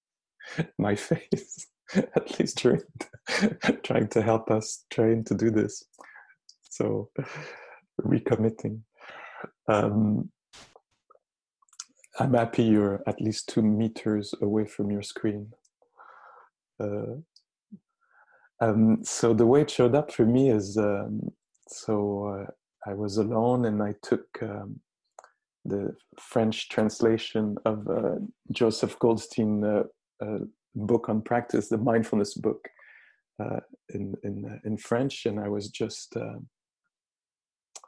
my 0.78 0.96
face. 0.96 1.68
at 1.96 2.40
least 2.40 2.58
trying 2.60 2.82
to, 3.00 3.78
trying 3.84 4.08
to 4.10 4.22
help 4.22 4.50
us 4.50 4.86
train 4.90 5.24
to 5.26 5.36
do 5.36 5.50
this. 5.50 5.84
So 6.70 7.10
recommitting. 8.02 8.82
Um, 9.68 10.30
I'm 12.20 12.34
happy 12.34 12.64
you're 12.64 13.02
at 13.08 13.22
least 13.22 13.50
two 13.50 13.64
meters 13.64 14.34
away 14.42 14.66
from 14.66 14.92
your 14.92 15.02
screen. 15.02 15.54
Uh, 16.80 17.16
um, 18.60 19.04
so 19.04 19.34
the 19.34 19.46
way 19.46 19.62
it 19.62 19.70
showed 19.70 19.96
up 19.96 20.12
for 20.12 20.26
me 20.26 20.50
is 20.50 20.78
um, 20.78 21.32
so 21.68 22.28
uh, 22.28 22.90
I 22.90 22.94
was 22.94 23.18
alone 23.18 23.66
and 23.66 23.82
I 23.82 23.96
took 24.02 24.26
um, 24.42 24.80
the 25.66 25.96
French 26.20 26.70
translation 26.70 27.58
of 27.66 27.88
uh, 27.88 28.16
Joseph 28.52 28.98
Goldstein 29.00 29.64
uh, 29.64 29.84
uh, 30.22 30.40
book 30.76 31.10
on 31.10 31.22
practice, 31.22 31.70
the 31.70 31.78
mindfulness 31.78 32.34
book 32.34 32.68
uh, 33.42 33.62
in 33.90 34.16
in 34.24 34.60
in 34.66 34.78
French, 34.78 35.26
and 35.26 35.40
I 35.40 35.48
was 35.48 35.70
just 35.70 36.16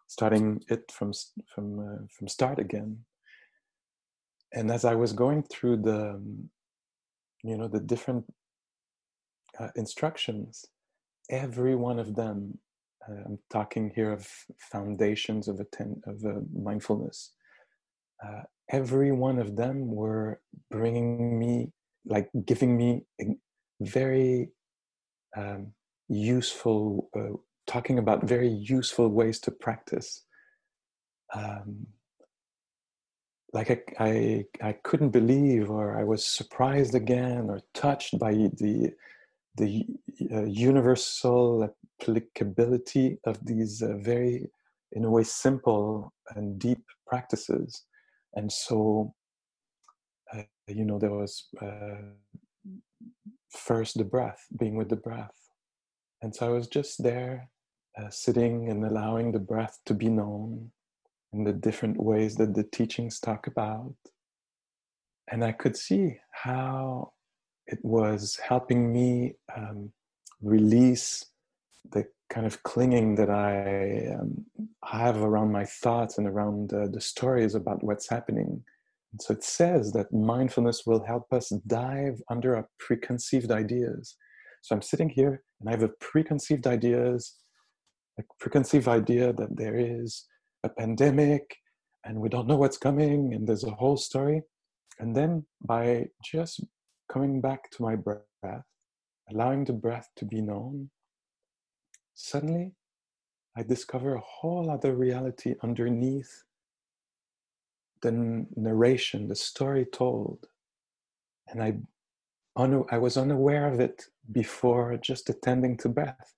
starting 0.08 0.62
it 0.70 0.92
from 0.92 1.12
from 1.54 2.08
from 2.10 2.28
start 2.28 2.60
again. 2.60 3.00
And 4.54 4.72
as 4.72 4.86
I 4.86 4.96
was 4.96 5.12
going 5.12 5.44
through 5.44 5.78
the 5.78 6.12
um, 6.12 6.50
you 7.44 7.58
know 7.58 7.68
the 7.68 7.82
different 7.82 8.26
uh, 9.60 9.70
instructions, 9.76 10.66
every 11.30 11.76
one 11.76 12.00
of 12.00 12.16
them. 12.16 12.58
Uh, 13.08 13.22
I'm 13.26 13.40
talking 13.52 13.92
here 13.96 14.12
of 14.12 14.28
foundations 14.60 15.48
of 15.48 15.60
atten- 15.60 16.02
of 16.06 16.24
mindfulness. 16.54 17.32
every 18.72 19.12
one 19.12 19.38
of 19.38 19.56
them 19.56 19.78
were 20.02 20.42
bringing 20.72 21.38
me 21.38 21.72
like 22.06 22.30
giving 22.46 22.76
me 22.76 23.06
very 23.82 24.50
um, 25.38 25.74
useful 26.08 27.10
uh, 27.16 27.38
talking 27.68 27.98
about 28.00 28.24
very 28.24 28.48
useful 28.50 29.10
ways 29.10 29.40
to 29.40 29.52
practice. 29.52 30.24
Um, 31.34 31.88
like 33.54 33.72
I, 33.72 34.04
I, 34.04 34.46
I 34.62 34.74
couldn't 34.84 35.12
believe, 35.12 35.72
or 35.72 35.98
I 35.98 36.04
was 36.04 36.26
surprised 36.26 36.94
again, 36.94 37.50
or 37.50 37.62
touched 37.74 38.20
by 38.20 38.34
the 38.34 38.92
the 39.58 39.86
uh, 40.32 40.44
universal 40.44 41.70
applicability 42.02 43.18
of 43.26 43.44
these 43.46 43.82
uh, 43.82 43.98
very, 43.98 44.50
in 44.92 45.06
a 45.06 45.10
way, 45.10 45.24
simple 45.24 46.14
and 46.36 46.60
deep 46.60 46.84
practices. 47.08 47.84
And 48.34 48.52
so, 48.52 49.14
uh, 50.34 50.44
you 50.68 50.86
know, 50.86 51.00
there 51.00 51.14
was 51.14 51.48
uh, 51.62 52.02
first 53.50 53.98
the 53.98 54.04
breath, 54.04 54.46
being 54.60 54.76
with 54.76 54.90
the 54.90 54.96
breath. 54.96 55.36
And 56.22 56.36
so 56.36 56.48
I 56.48 56.50
was 56.50 56.68
just 56.68 57.04
there, 57.04 57.50
uh, 57.98 58.10
sitting 58.10 58.70
and 58.70 58.84
allowing 58.84 59.32
the 59.32 59.40
breath 59.40 59.80
to 59.86 59.94
be 59.94 60.10
known 60.10 60.72
in 61.34 61.44
the 61.44 61.54
different 61.54 61.98
ways 61.98 62.36
that 62.36 62.54
the 62.56 62.64
teachings 62.64 63.20
talk 63.20 63.48
about. 63.48 63.94
And 65.32 65.44
I 65.44 65.52
could 65.52 65.76
see 65.78 66.18
how 66.32 67.14
it 67.68 67.80
was 67.84 68.40
helping 68.44 68.92
me 68.92 69.36
um, 69.56 69.92
release 70.42 71.26
the 71.92 72.06
kind 72.30 72.46
of 72.46 72.64
clinging 72.64 73.16
that 73.16 73.30
I 73.30 74.16
um, 74.20 74.46
have 74.84 75.22
around 75.22 75.52
my 75.52 75.66
thoughts 75.66 76.18
and 76.18 76.28
around 76.28 76.74
uh, 76.74 76.88
the 76.88 77.02
stories 77.02 77.56
about 77.56 77.84
what's 77.84 78.10
happening. 78.10 78.64
And 79.12 79.22
so 79.22 79.34
it 79.34 79.44
says 79.44 79.94
that 79.94 80.12
mindfulness 80.12 80.84
will 80.86 81.04
help 81.04 81.32
us 81.32 81.50
dive 81.68 82.22
under 82.30 82.56
our 82.56 82.68
preconceived 82.80 83.52
ideas. 83.52 84.16
So 84.62 84.76
I'm 84.76 84.82
sitting 84.82 85.10
here 85.10 85.44
and 85.60 85.70
I 85.70 85.72
have 85.74 85.84
a 85.84 85.94
preconceived 86.00 86.68
ideas, 86.68 87.36
a 88.20 88.24
preconceived 88.40 88.88
idea 88.88 89.32
that 89.34 89.56
there 89.56 89.78
is 89.78 90.26
a 90.64 90.70
pandemic 90.70 91.56
and 92.04 92.20
we 92.20 92.30
don't 92.30 92.48
know 92.48 92.58
what's 92.58 92.78
coming 92.78 93.34
and 93.34 93.48
there's 93.48 93.64
a 93.64 93.72
whole 93.72 93.98
story. 93.98 94.42
And 95.00 95.16
then 95.16 95.46
by 95.62 96.08
just 96.24 96.64
coming 97.16 97.40
back 97.40 97.72
to 97.72 97.82
my 97.82 97.96
breath, 97.96 98.66
allowing 99.32 99.64
the 99.64 99.72
breath 99.72 100.10
to 100.18 100.26
be 100.26 100.42
known, 100.42 100.90
suddenly 102.14 102.74
I 103.56 103.64
discover 103.64 104.16
a 104.16 104.20
whole 104.20 104.70
other 104.70 104.94
reality 104.94 105.56
underneath 105.64 106.44
the 108.02 108.12
narration, 108.58 109.30
the 109.30 109.36
story 109.36 109.86
told. 109.86 110.46
And 111.48 111.64
I, 111.64 111.78
I 112.58 112.98
was 112.98 113.16
unaware 113.16 113.72
of 113.72 113.80
it 113.80 114.08
before 114.34 114.98
just 114.98 115.30
attending 115.30 115.78
to 115.78 115.90
breath. 115.90 116.34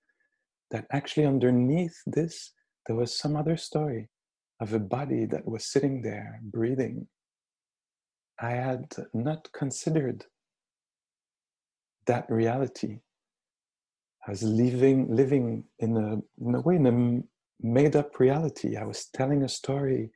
That 0.70 0.86
actually 0.92 1.26
underneath 1.26 1.96
this, 2.06 2.52
there 2.86 2.94
was 2.94 3.18
some 3.18 3.34
other 3.34 3.56
story 3.56 4.10
of 4.60 4.72
a 4.74 4.78
body 4.78 5.24
that 5.26 5.48
was 5.48 5.64
sitting 5.64 6.02
there 6.02 6.38
breathing. 6.40 7.08
I 8.38 8.50
had 8.50 8.94
not 9.12 9.50
considered 9.52 10.26
that 12.08 12.26
reality. 12.28 12.98
I 14.26 14.30
was 14.32 14.42
living, 14.42 15.14
living 15.14 15.64
in 15.78 15.96
a, 15.96 16.16
in 16.46 16.54
a 16.54 16.60
way, 16.60 16.76
in 16.76 16.86
a 16.86 17.22
made 17.66 17.96
up 17.96 18.18
reality. 18.20 18.76
I 18.76 18.84
was 18.84 19.06
telling 19.14 19.42
a 19.42 19.48
story. 19.48 20.10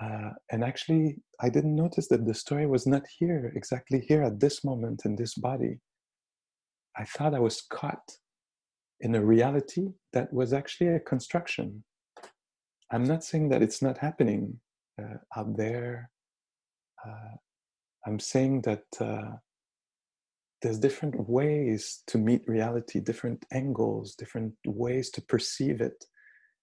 Uh, 0.00 0.30
and 0.50 0.62
actually, 0.62 1.18
I 1.40 1.48
didn't 1.48 1.74
notice 1.74 2.08
that 2.08 2.26
the 2.26 2.34
story 2.34 2.66
was 2.66 2.86
not 2.86 3.02
here, 3.18 3.52
exactly 3.56 4.04
here 4.08 4.22
at 4.22 4.40
this 4.40 4.64
moment 4.64 5.02
in 5.04 5.16
this 5.16 5.34
body. 5.34 5.80
I 6.96 7.04
thought 7.04 7.34
I 7.34 7.40
was 7.40 7.62
caught 7.62 8.06
in 9.00 9.14
a 9.14 9.24
reality 9.24 9.88
that 10.12 10.32
was 10.32 10.52
actually 10.52 10.90
a 10.90 11.00
construction. 11.00 11.82
I'm 12.90 13.04
not 13.04 13.24
saying 13.24 13.48
that 13.48 13.62
it's 13.62 13.82
not 13.82 13.98
happening 13.98 14.60
uh, 15.00 15.16
out 15.36 15.56
there. 15.56 16.10
Uh, 17.04 17.36
I'm 18.06 18.20
saying 18.20 18.62
that 18.62 18.84
uh, 19.00 19.36
there's 20.62 20.78
different 20.78 21.28
ways 21.28 22.02
to 22.06 22.18
meet 22.18 22.46
reality, 22.46 23.00
different 23.00 23.44
angles, 23.52 24.14
different 24.14 24.54
ways 24.64 25.10
to 25.10 25.20
perceive 25.20 25.80
it, 25.80 26.04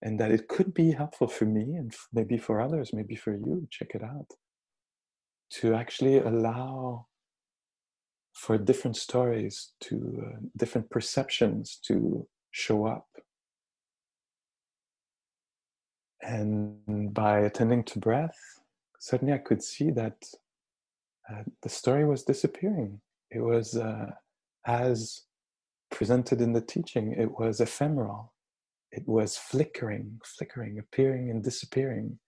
and 0.02 0.18
that 0.20 0.32
it 0.32 0.48
could 0.48 0.74
be 0.74 0.92
helpful 0.92 1.28
for 1.28 1.46
me 1.46 1.76
and 1.76 1.94
maybe 2.14 2.38
for 2.38 2.62
others, 2.62 2.94
maybe 2.94 3.16
for 3.16 3.34
you. 3.34 3.68
Check 3.70 3.92
it 3.96 4.04
out. 4.04 4.32
To 5.60 5.74
actually 5.76 6.20
allow 6.20 7.08
for 8.34 8.58
different 8.58 8.96
stories, 8.96 9.74
to 9.82 10.24
uh, 10.26 10.40
different 10.56 10.90
perceptions 10.90 11.78
to 11.88 12.26
show 12.52 12.86
up. 12.86 13.08
And 16.22 17.14
by 17.14 17.40
attending 17.40 17.84
to 17.86 18.00
breath, 18.00 18.38
suddenly 19.00 19.34
I 19.34 19.40
could 19.40 19.62
see 19.62 19.92
that 19.92 20.24
uh, 21.30 21.44
the 21.64 21.70
story 21.70 22.06
was 22.06 22.24
disappearing 22.24 23.02
it 23.32 23.40
was 23.40 23.76
uh, 23.76 24.08
as 24.66 25.24
presented 25.92 26.42
in 26.42 26.54
the 26.54 26.62
teaching 26.62 27.14
it 27.18 27.32
was 27.40 27.60
ephemeral. 27.60 28.34
It 28.92 29.08
was 29.08 29.38
flickering 29.38 30.20
flickering 30.38 30.80
appearing 30.80 31.30
and 31.30 31.44
disappearing. 31.44 32.20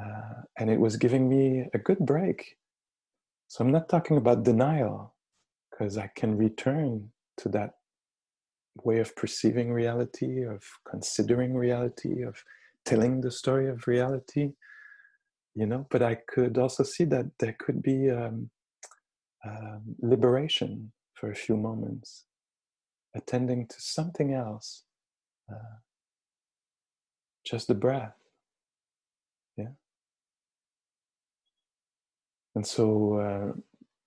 Uh, 0.00 0.42
and 0.58 0.70
it 0.70 0.80
was 0.80 0.96
giving 0.96 1.28
me 1.28 1.66
a 1.74 1.78
good 1.78 1.98
break. 1.98 2.56
So 3.48 3.64
i'm 3.64 3.72
not 3.72 3.88
talking 3.88 4.16
about 4.16 4.44
denial 4.44 5.14
because 5.70 5.98
i 5.98 6.08
can 6.14 6.36
return 6.36 7.10
to 7.38 7.48
that 7.48 7.70
way 8.84 8.98
of 8.98 9.14
perceiving 9.16 9.72
reality 9.72 10.44
of 10.44 10.62
considering 10.88 11.54
reality 11.54 12.22
of 12.22 12.36
telling 12.84 13.20
the 13.20 13.30
story 13.30 13.68
of 13.68 13.86
reality 13.86 14.52
you 15.54 15.66
know 15.66 15.86
but 15.90 16.02
i 16.02 16.14
could 16.28 16.56
also 16.58 16.82
see 16.84 17.04
that 17.04 17.26
there 17.40 17.56
could 17.58 17.82
be 17.82 18.10
um, 18.10 18.48
um, 19.44 19.96
liberation 20.00 20.92
for 21.14 21.30
a 21.30 21.34
few 21.34 21.56
moments, 21.56 22.24
attending 23.14 23.66
to 23.66 23.80
something 23.80 24.32
else, 24.34 24.84
uh, 25.50 25.78
just 27.44 27.68
the 27.68 27.74
breath. 27.74 28.16
Yeah. 29.56 29.74
And 32.54 32.66
so, 32.66 33.14
uh, 33.14 33.60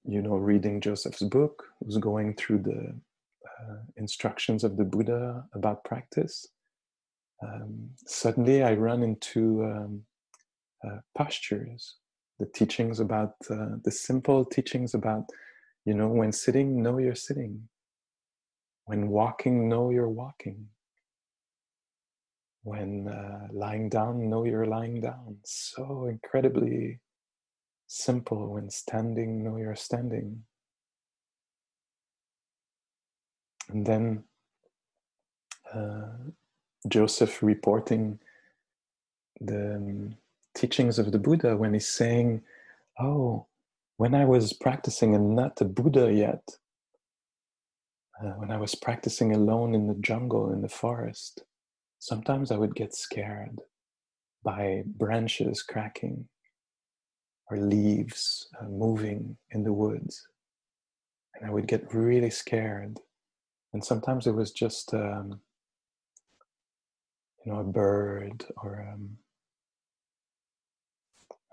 you 0.06 0.22
know, 0.22 0.36
reading 0.36 0.82
Joseph's 0.82 1.24
book, 1.24 1.66
was 1.82 1.98
going 1.98 2.36
through 2.36 2.60
the 2.60 2.94
uh, 3.48 3.78
instructions 3.98 4.64
of 4.64 4.78
the 4.78 4.84
Buddha 4.84 5.46
about 5.54 5.84
practice. 5.84 6.48
Um, 7.42 7.90
suddenly, 8.06 8.64
I 8.64 8.74
run 8.74 9.04
into 9.04 9.64
um, 9.64 10.04
uh, 10.86 11.00
postures 11.16 11.96
the 12.44 12.50
teachings 12.52 13.00
about 13.00 13.36
uh, 13.50 13.78
the 13.86 13.92
simple 13.92 14.44
teachings 14.44 14.94
about 14.94 15.24
you 15.86 15.94
know 15.94 16.10
when 16.10 16.32
sitting 16.32 16.84
know 16.84 16.98
you're 16.98 17.16
sitting. 17.16 17.70
When 18.86 19.08
walking 19.08 19.70
know 19.70 19.92
you're 19.92 20.10
walking. 20.10 20.68
When 22.64 23.08
uh, 23.08 23.48
lying 23.52 23.88
down 23.88 24.30
know 24.30 24.44
you're 24.44 24.66
lying 24.66 25.00
down. 25.00 25.38
So 25.46 26.08
incredibly 26.08 27.00
simple 27.88 28.54
when 28.54 28.70
standing 28.70 29.44
know 29.44 29.56
you're 29.58 29.76
standing. 29.76 30.44
And 33.70 33.86
then 33.86 34.24
uh, 35.74 36.32
joseph 36.90 37.42
reporting 37.42 38.20
the 39.40 39.76
um, 39.78 40.18
teachings 40.56 41.00
of 41.00 41.12
the 41.12 41.20
Buddha 41.20 41.58
when 41.58 41.74
he's 41.74 41.88
saying, 41.88 42.42
Oh, 43.00 43.48
when 43.98 44.14
I 44.14 44.26
was 44.26 44.54
practicing 44.54 45.16
and 45.16 45.36
not 45.36 45.62
a 45.62 45.66
Buddha 45.66 46.14
yet, 46.14 46.44
uh, 48.22 48.32
when 48.32 48.52
I 48.52 48.58
was 48.58 48.76
practicing 48.76 49.34
alone 49.34 49.74
in 49.74 49.88
the 49.88 49.96
jungle, 49.96 50.52
in 50.52 50.62
the 50.62 50.70
forest, 50.70 51.44
sometimes 52.00 52.52
I 52.52 52.58
would 52.58 52.76
get 52.76 52.94
scared 52.94 53.62
by 54.44 54.84
branches 54.86 55.64
cracking 55.64 56.28
or 57.50 57.58
leaves 57.58 58.48
uh, 58.60 58.66
moving 58.66 59.38
in 59.52 59.64
the 59.64 59.74
woods. 59.74 60.28
And 61.36 61.50
I 61.50 61.54
would 61.54 61.68
get 61.68 61.94
really 61.94 62.30
scared. 62.30 63.00
And 63.74 63.84
sometimes 63.84 64.28
it 64.28 64.36
was 64.36 64.52
just, 64.52 64.94
um, 64.94 65.42
you 67.46 67.52
know, 67.52 67.60
a 67.60 67.64
bird 67.64 68.46
or 68.62 68.88
um, 68.94 69.18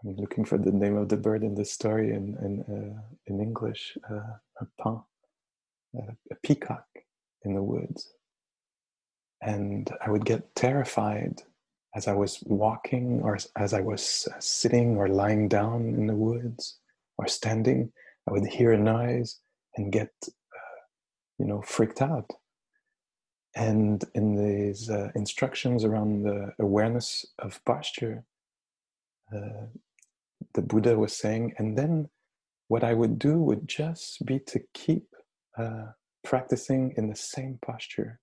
I'm 0.04 0.16
looking 0.16 0.44
for 0.44 0.56
the 0.56 0.72
name 0.72 0.96
of 0.96 1.08
the 1.08 1.16
bird 1.16 1.42
in 1.42 1.54
the 1.54 1.64
story 1.64 2.10
in 2.10 2.36
in, 2.42 2.62
uh, 2.62 3.00
in 3.26 3.40
English. 3.40 3.96
Uh, 4.10 4.38
a 4.60 4.88
uh, 4.88 6.12
a 6.30 6.34
peacock 6.42 6.86
in 7.44 7.54
the 7.54 7.62
woods, 7.62 8.12
and 9.42 9.90
I 10.04 10.10
would 10.10 10.24
get 10.24 10.54
terrified 10.54 11.42
as 11.94 12.06
I 12.06 12.12
was 12.14 12.42
walking, 12.46 13.20
or 13.22 13.38
as 13.56 13.74
I 13.74 13.80
was 13.80 14.28
uh, 14.30 14.38
sitting 14.38 14.96
or 14.96 15.08
lying 15.08 15.48
down 15.48 15.94
in 15.94 16.06
the 16.06 16.14
woods, 16.14 16.78
or 17.18 17.26
standing. 17.26 17.92
I 18.28 18.32
would 18.32 18.46
hear 18.46 18.72
a 18.72 18.78
noise 18.78 19.40
and 19.76 19.92
get, 19.92 20.12
uh, 20.26 20.80
you 21.38 21.46
know, 21.46 21.62
freaked 21.62 22.02
out. 22.02 22.30
And 23.56 24.04
in 24.14 24.36
these 24.36 24.88
uh, 24.88 25.10
instructions 25.16 25.84
around 25.84 26.22
the 26.22 26.52
awareness 26.60 27.26
of 27.40 27.60
posture, 27.64 28.24
uh, 29.34 29.66
the 30.54 30.62
Buddha 30.62 30.98
was 30.98 31.16
saying, 31.16 31.54
and 31.58 31.76
then 31.78 32.08
what 32.68 32.84
I 32.84 32.94
would 32.94 33.18
do 33.18 33.38
would 33.38 33.68
just 33.68 34.24
be 34.24 34.38
to 34.46 34.60
keep 34.74 35.06
uh, 35.58 35.86
practicing 36.24 36.94
in 36.96 37.08
the 37.08 37.16
same 37.16 37.58
posture. 37.64 38.20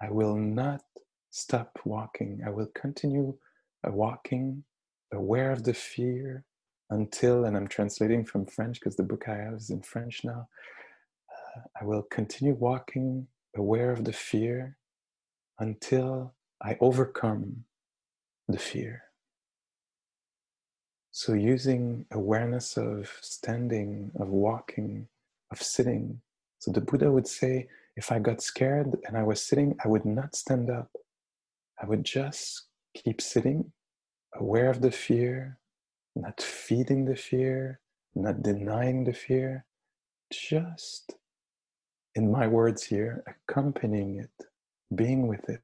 I 0.00 0.10
will 0.10 0.36
not 0.36 0.82
stop 1.30 1.78
walking. 1.84 2.40
I 2.46 2.50
will 2.50 2.68
continue 2.74 3.36
uh, 3.86 3.92
walking, 3.92 4.64
aware 5.12 5.52
of 5.52 5.64
the 5.64 5.74
fear 5.74 6.44
until, 6.90 7.44
and 7.44 7.56
I'm 7.56 7.68
translating 7.68 8.24
from 8.24 8.46
French 8.46 8.80
because 8.80 8.96
the 8.96 9.02
book 9.02 9.24
I 9.28 9.36
have 9.36 9.54
is 9.54 9.70
in 9.70 9.82
French 9.82 10.22
now. 10.24 10.48
Uh, 11.30 11.60
I 11.80 11.84
will 11.84 12.02
continue 12.02 12.54
walking, 12.54 13.26
aware 13.56 13.90
of 13.90 14.04
the 14.04 14.12
fear 14.12 14.76
until 15.58 16.34
I 16.62 16.76
overcome 16.80 17.64
the 18.48 18.58
fear. 18.58 19.02
So, 21.12 21.32
using 21.32 22.06
awareness 22.12 22.76
of 22.76 23.10
standing, 23.20 24.12
of 24.20 24.28
walking, 24.28 25.08
of 25.50 25.60
sitting. 25.60 26.20
So, 26.60 26.70
the 26.70 26.80
Buddha 26.80 27.10
would 27.10 27.26
say, 27.26 27.68
if 27.96 28.12
I 28.12 28.20
got 28.20 28.40
scared 28.40 28.96
and 29.06 29.16
I 29.16 29.24
was 29.24 29.42
sitting, 29.42 29.76
I 29.84 29.88
would 29.88 30.04
not 30.04 30.36
stand 30.36 30.70
up. 30.70 30.88
I 31.82 31.86
would 31.86 32.04
just 32.04 32.66
keep 32.94 33.20
sitting, 33.20 33.72
aware 34.34 34.70
of 34.70 34.82
the 34.82 34.92
fear, 34.92 35.58
not 36.14 36.40
feeding 36.40 37.06
the 37.06 37.16
fear, 37.16 37.80
not 38.14 38.42
denying 38.42 39.04
the 39.04 39.12
fear, 39.12 39.64
just, 40.32 41.14
in 42.14 42.30
my 42.30 42.46
words 42.46 42.84
here, 42.84 43.24
accompanying 43.26 44.20
it, 44.20 44.46
being 44.94 45.26
with 45.26 45.48
it, 45.48 45.62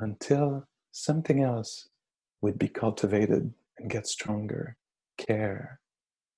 until 0.00 0.66
something 0.92 1.42
else 1.42 1.88
would 2.42 2.58
be 2.58 2.68
cultivated 2.68 3.54
and 3.78 3.90
get 3.90 4.06
stronger 4.06 4.76
care, 5.18 5.80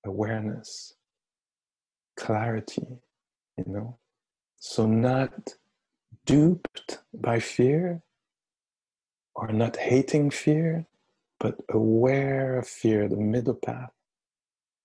awareness, 0.04 0.94
clarity, 2.16 3.00
you 3.56 3.64
know. 3.66 3.98
So, 4.56 4.86
not 4.86 5.54
duped 6.26 6.98
by 7.14 7.40
fear 7.40 8.02
or 9.34 9.52
not 9.52 9.76
hating 9.76 10.30
fear, 10.30 10.86
but 11.38 11.56
aware 11.70 12.58
of 12.58 12.66
fear, 12.66 13.08
the 13.08 13.16
middle 13.16 13.54
path, 13.54 13.92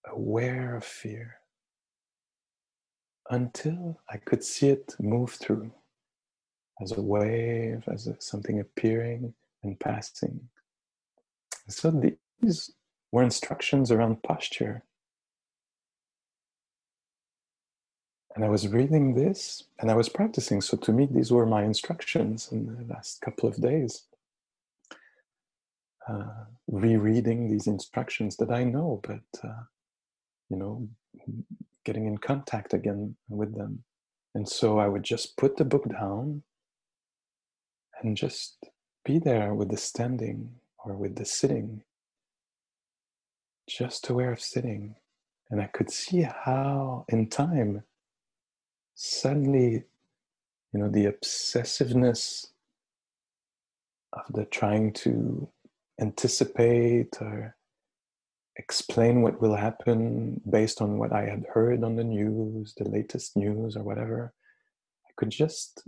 aware 0.06 0.76
of 0.76 0.84
fear 0.84 1.38
until 3.30 4.00
I 4.10 4.18
could 4.18 4.44
see 4.44 4.70
it 4.70 4.96
move 5.00 5.32
through 5.32 5.72
as 6.82 6.92
a 6.92 7.02
wave, 7.02 7.84
as 7.92 8.08
a, 8.08 8.16
something 8.20 8.60
appearing 8.60 9.34
and 9.64 9.80
passing. 9.80 10.50
So 11.70 11.90
these 12.44 12.72
were 13.12 13.24
instructions 13.24 13.92
around 13.92 14.24
posture. 14.24 14.84
And 18.36 18.44
I 18.44 18.50
was 18.50 18.68
reading 18.68 19.14
this 19.14 19.64
and 19.80 19.92
I 19.92 19.94
was 19.94 20.10
practicing. 20.10 20.62
So 20.62 20.76
to 20.78 20.92
me, 20.92 21.08
these 21.10 21.32
were 21.32 21.46
my 21.46 21.64
instructions 21.64 22.50
in 22.52 22.66
the 22.66 22.94
last 22.94 23.22
couple 23.22 23.48
of 23.48 23.62
days. 23.62 24.06
Uh, 26.08 26.46
rereading 26.68 27.50
these 27.50 27.68
instructions 27.68 28.36
that 28.38 28.52
I 28.52 28.64
know, 28.64 29.00
but 29.04 29.40
uh, 29.44 29.64
you 30.50 30.58
know, 30.58 30.88
getting 31.86 32.08
in 32.08 32.18
contact 32.18 32.74
again 32.74 33.16
with 33.30 33.56
them. 33.56 33.84
And 34.36 34.50
so 34.50 34.80
I 34.80 34.88
would 34.88 35.04
just 35.04 35.38
put 35.38 35.58
the 35.58 35.66
book 35.66 35.88
down 35.90 36.44
and 38.02 38.18
just 38.18 38.66
be 39.06 39.20
there 39.20 39.54
with 39.54 39.70
the 39.70 39.78
standing 39.78 40.50
or 40.84 40.96
with 40.96 41.16
the 41.16 41.26
sitting, 41.26 41.84
just 43.68 44.10
aware 44.10 44.32
of 44.32 44.42
sitting. 44.42 44.96
And 45.50 45.62
I 45.62 45.68
could 45.68 45.92
see 45.92 46.22
how, 46.22 47.06
in 47.10 47.30
time, 47.30 47.84
suddenly, 48.96 49.84
you 50.72 50.80
know, 50.80 50.90
the 50.90 51.06
obsessiveness 51.06 52.48
of 54.14 54.24
the 54.30 54.46
trying 54.46 54.94
to 54.94 55.48
anticipate 56.00 57.22
or 57.22 57.56
explain 58.56 59.22
what 59.22 59.42
will 59.42 59.56
happen 59.56 60.42
based 60.50 60.82
on 60.82 60.98
what 60.98 61.12
I 61.12 61.26
had 61.26 61.46
heard 61.54 61.84
on 61.84 61.96
the 61.96 62.04
news, 62.04 62.74
the 62.78 62.88
latest 62.88 63.36
news, 63.36 63.76
or 63.76 63.84
whatever. 63.84 64.34
I 65.08 65.12
could 65.16 65.30
just 65.30 65.88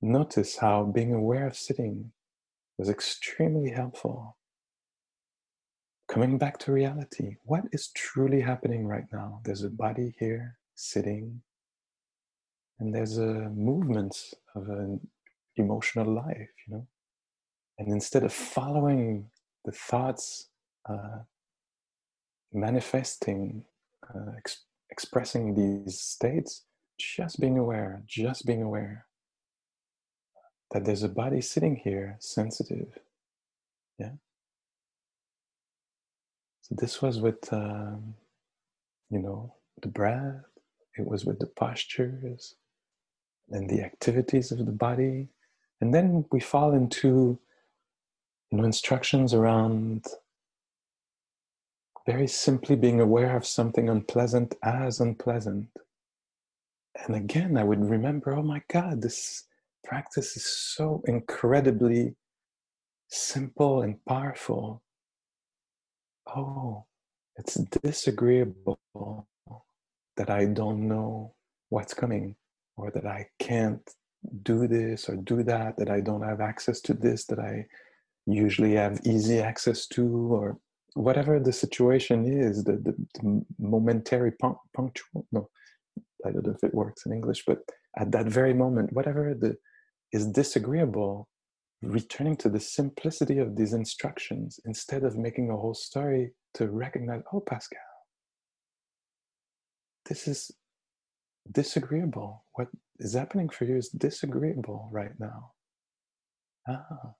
notice 0.00 0.56
how 0.56 0.84
being 0.84 1.14
aware 1.14 1.46
of 1.46 1.56
sitting 1.56 2.12
was 2.78 2.88
extremely 2.88 3.70
helpful. 3.70 4.36
Coming 6.08 6.38
back 6.38 6.58
to 6.60 6.72
reality, 6.72 7.36
what 7.42 7.64
is 7.72 7.88
truly 7.88 8.40
happening 8.40 8.86
right 8.86 9.06
now? 9.12 9.40
There's 9.44 9.64
a 9.64 9.70
body 9.70 10.14
here 10.18 10.56
sitting, 10.76 11.42
and 12.78 12.94
there's 12.94 13.18
a 13.18 13.50
movement 13.50 14.16
of 14.54 14.68
an 14.68 15.00
emotional 15.56 16.06
life, 16.06 16.48
you 16.66 16.74
know. 16.74 16.86
And 17.78 17.88
instead 17.88 18.22
of 18.22 18.32
following 18.32 19.30
the 19.64 19.72
thoughts 19.72 20.48
uh, 20.88 21.18
manifesting, 22.52 23.64
uh, 24.14 24.32
ex- 24.38 24.64
expressing 24.90 25.54
these 25.54 26.00
states, 26.00 26.64
just 26.98 27.40
being 27.40 27.58
aware, 27.58 28.02
just 28.06 28.46
being 28.46 28.62
aware 28.62 29.06
that 30.72 30.84
there's 30.84 31.02
a 31.02 31.08
body 31.08 31.40
sitting 31.40 31.76
here, 31.76 32.16
sensitive. 32.20 32.98
Yeah. 33.98 34.12
So 36.68 36.74
this 36.76 37.00
was 37.00 37.20
with, 37.20 37.52
um, 37.52 38.14
you 39.08 39.20
know, 39.20 39.54
the 39.82 39.88
breath. 39.88 40.42
It 40.98 41.06
was 41.06 41.24
with 41.24 41.38
the 41.38 41.46
postures 41.46 42.56
and 43.50 43.70
the 43.70 43.82
activities 43.82 44.50
of 44.50 44.66
the 44.66 44.72
body, 44.72 45.28
and 45.80 45.94
then 45.94 46.24
we 46.32 46.40
fall 46.40 46.72
into, 46.72 47.38
you 48.50 48.58
know, 48.58 48.64
instructions 48.64 49.32
around 49.32 50.06
very 52.04 52.26
simply 52.26 52.74
being 52.74 53.00
aware 53.00 53.36
of 53.36 53.46
something 53.46 53.88
unpleasant 53.88 54.56
as 54.64 54.98
unpleasant. 54.98 55.68
And 57.06 57.14
again, 57.14 57.56
I 57.56 57.62
would 57.62 57.88
remember, 57.88 58.32
oh 58.32 58.42
my 58.42 58.62
God, 58.72 59.02
this 59.02 59.44
practice 59.84 60.36
is 60.36 60.46
so 60.46 61.04
incredibly 61.06 62.16
simple 63.08 63.82
and 63.82 64.04
powerful. 64.04 64.82
Oh, 66.34 66.84
it's 67.36 67.54
disagreeable 67.54 68.78
that 70.16 70.30
I 70.30 70.46
don't 70.46 70.88
know 70.88 71.34
what's 71.68 71.94
coming, 71.94 72.36
or 72.76 72.90
that 72.90 73.06
I 73.06 73.28
can't 73.38 73.82
do 74.42 74.66
this 74.66 75.08
or 75.08 75.16
do 75.16 75.42
that, 75.42 75.76
that 75.76 75.90
I 75.90 76.00
don't 76.00 76.22
have 76.22 76.40
access 76.40 76.80
to 76.82 76.94
this, 76.94 77.26
that 77.26 77.38
I 77.38 77.66
usually 78.26 78.74
have 78.74 79.00
easy 79.04 79.40
access 79.40 79.86
to, 79.88 80.04
or 80.32 80.58
whatever 80.94 81.38
the 81.38 81.52
situation 81.52 82.24
is, 82.26 82.64
the, 82.64 82.72
the, 82.72 82.94
the 83.14 83.44
momentary 83.58 84.32
punct- 84.32 84.60
punctual, 84.74 85.26
no, 85.32 85.48
I 86.24 86.30
don't 86.30 86.46
know 86.46 86.54
if 86.54 86.64
it 86.64 86.74
works 86.74 87.06
in 87.06 87.12
English, 87.12 87.44
but 87.46 87.58
at 87.98 88.10
that 88.12 88.26
very 88.26 88.54
moment, 88.54 88.92
whatever 88.92 89.34
the 89.34 89.56
is 90.12 90.26
disagreeable, 90.26 91.28
returning 91.86 92.36
to 92.36 92.48
the 92.48 92.60
simplicity 92.60 93.38
of 93.38 93.56
these 93.56 93.72
instructions 93.72 94.60
instead 94.64 95.04
of 95.04 95.16
making 95.16 95.50
a 95.50 95.56
whole 95.56 95.74
story 95.74 96.32
to 96.54 96.68
recognize, 96.68 97.22
oh, 97.32 97.40
Pascal, 97.40 97.78
this 100.08 100.26
is 100.26 100.50
disagreeable. 101.52 102.44
What 102.54 102.68
is 102.98 103.14
happening 103.14 103.48
for 103.48 103.64
you 103.64 103.76
is 103.76 103.88
disagreeable 103.88 104.88
right 104.92 105.12
now. 105.18 105.52
Ah. 106.68 107.12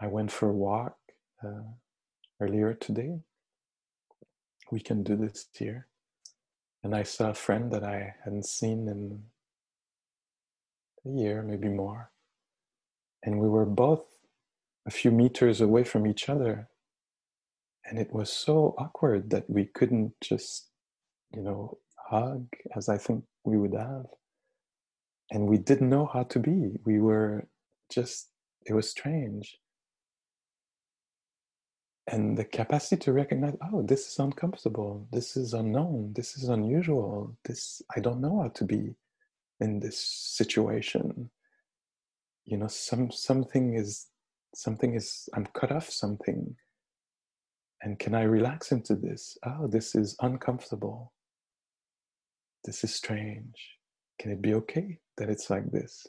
I 0.00 0.06
went 0.08 0.32
for 0.32 0.50
a 0.50 0.54
walk 0.54 0.96
uh, 1.44 1.62
earlier 2.40 2.74
today. 2.74 3.20
We 4.70 4.80
can 4.80 5.02
do 5.02 5.16
this 5.16 5.46
here. 5.52 5.86
And 6.82 6.94
I 6.94 7.04
saw 7.04 7.30
a 7.30 7.34
friend 7.34 7.72
that 7.72 7.84
I 7.84 8.14
hadn't 8.24 8.46
seen 8.46 8.88
in 8.88 9.22
a 11.06 11.18
year, 11.20 11.42
maybe 11.42 11.68
more. 11.68 12.10
And 13.24 13.40
we 13.40 13.48
were 13.48 13.66
both 13.66 14.04
a 14.86 14.92
few 14.92 15.10
meters 15.10 15.60
away 15.60 15.84
from 15.84 16.06
each 16.06 16.28
other. 16.28 16.68
And 17.86 17.98
it 17.98 18.12
was 18.12 18.32
so 18.32 18.74
awkward 18.78 19.30
that 19.30 19.50
we 19.50 19.66
couldn't 19.66 20.14
just, 20.22 20.70
you 21.34 21.42
know, 21.42 21.78
hug 21.96 22.46
as 22.76 22.88
I 22.88 22.98
think 22.98 23.24
we 23.44 23.58
would 23.58 23.74
have. 23.74 24.06
And 25.30 25.48
we 25.48 25.58
didn't 25.58 25.90
know 25.90 26.10
how 26.12 26.24
to 26.24 26.38
be. 26.38 26.78
We 26.84 27.00
were 27.00 27.48
just, 27.90 28.30
it 28.66 28.74
was 28.74 28.90
strange 28.90 29.58
and 32.06 32.36
the 32.36 32.44
capacity 32.44 32.96
to 32.98 33.12
recognize 33.12 33.56
oh 33.72 33.82
this 33.82 34.08
is 34.08 34.18
uncomfortable 34.18 35.06
this 35.12 35.36
is 35.36 35.54
unknown 35.54 36.12
this 36.14 36.36
is 36.36 36.48
unusual 36.50 37.34
this 37.44 37.80
i 37.96 38.00
don't 38.00 38.20
know 38.20 38.42
how 38.42 38.48
to 38.48 38.64
be 38.64 38.94
in 39.60 39.80
this 39.80 39.98
situation 39.98 41.30
you 42.46 42.56
know 42.56 42.68
some 42.68 43.10
something 43.10 43.74
is 43.74 44.08
something 44.54 44.94
is 44.94 45.28
i'm 45.34 45.46
cut 45.46 45.72
off 45.72 45.88
something. 45.90 46.56
And 47.82 47.98
can 47.98 48.14
i 48.14 48.22
relax 48.22 48.72
into 48.72 48.94
this? 48.96 49.36
Oh 49.44 49.66
this 49.66 49.94
is 49.94 50.16
uncomfortable. 50.20 51.12
This 52.64 52.82
is 52.84 52.94
strange. 52.94 53.78
Can 54.18 54.30
it 54.32 54.40
be 54.40 54.54
okay 54.54 54.98
that 55.18 55.28
it's 55.28 55.50
like 55.50 55.70
this? 55.70 56.06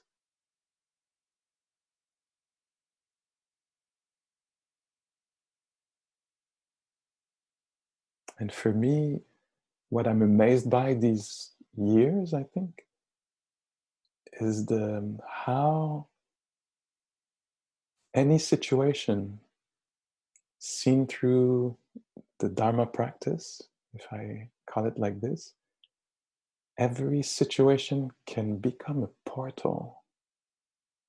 And 8.40 8.52
for 8.52 8.72
me 8.74 9.22
what 9.90 10.08
i'm 10.08 10.22
amazed 10.22 10.70
by 10.70 10.94
these 10.94 11.52
years 11.78 12.34
i 12.34 12.44
think 12.44 12.86
is 14.42 14.66
the 14.66 14.98
um, 14.98 15.20
how 15.28 16.08
any 18.16 18.40
situation 18.40 19.40
seen 20.58 21.06
through 21.06 21.78
the 22.40 22.48
Dharma 22.48 22.86
practice, 22.86 23.62
if 23.94 24.08
I 24.12 24.50
call 24.70 24.86
it 24.86 24.98
like 24.98 25.20
this, 25.20 25.54
every 26.80 27.22
situation 27.22 28.12
can 28.26 28.58
become 28.58 29.04
a 29.04 29.30
portal 29.30 30.04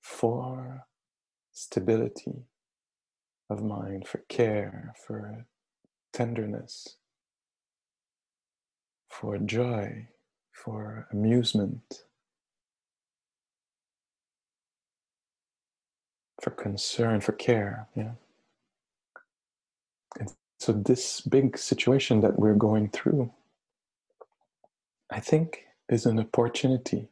for 0.03 0.85
stability 1.53 2.45
of 3.49 3.63
mind, 3.63 4.09
for 4.09 4.19
care, 4.29 4.93
for 5.07 5.47
tenderness, 6.13 6.97
for 9.09 9.39
joy, 9.39 10.09
for 10.53 11.07
amusement, 11.13 12.06
for 16.47 16.53
concern, 16.53 17.21
for 17.21 17.33
care. 17.33 17.89
Yeah. 17.97 18.13
And 20.21 20.33
so 20.61 20.73
this 20.73 21.21
big 21.21 21.59
situation 21.59 22.21
that 22.21 22.39
we're 22.39 22.55
going 22.55 22.89
through, 22.91 23.33
I 25.11 25.19
think, 25.19 25.65
is 25.89 26.07
an 26.07 26.21
opportunity. 26.21 27.09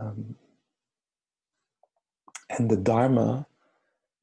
Um, 0.00 0.36
and 2.48 2.70
the 2.70 2.78
Dharma 2.78 3.46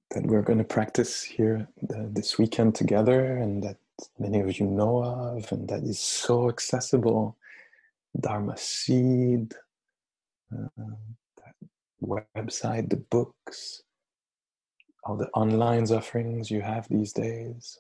that 0.10 0.26
we're 0.26 0.42
going 0.42 0.58
to 0.58 0.64
practice 0.64 1.22
here 1.22 1.68
the, 1.84 2.10
this 2.12 2.40
weekend 2.40 2.74
together, 2.74 3.38
and 3.38 3.62
that 3.62 3.78
many 4.18 4.40
of 4.40 4.58
you 4.58 4.66
know 4.66 5.04
of, 5.04 5.52
and 5.52 5.68
that 5.68 5.84
is 5.84 6.00
so 6.00 6.50
accessible 6.50 7.38
Dharma 8.20 8.58
Seed, 8.58 9.54
uh, 10.52 10.82
website, 12.04 12.90
the 12.90 12.98
books, 12.98 13.84
all 15.04 15.18
the 15.18 15.30
online 15.30 15.92
offerings 15.92 16.50
you 16.50 16.62
have 16.62 16.88
these 16.90 17.14
days. 17.14 17.80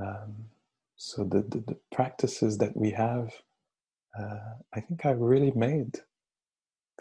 Um, 0.00 0.46
so 0.96 1.24
the, 1.24 1.42
the, 1.42 1.58
the, 1.58 1.76
practices 1.92 2.58
that 2.58 2.76
we 2.76 2.92
have, 2.92 3.30
uh, 4.18 4.54
I 4.72 4.80
think 4.80 5.04
are 5.04 5.16
really 5.16 5.50
made 5.50 6.00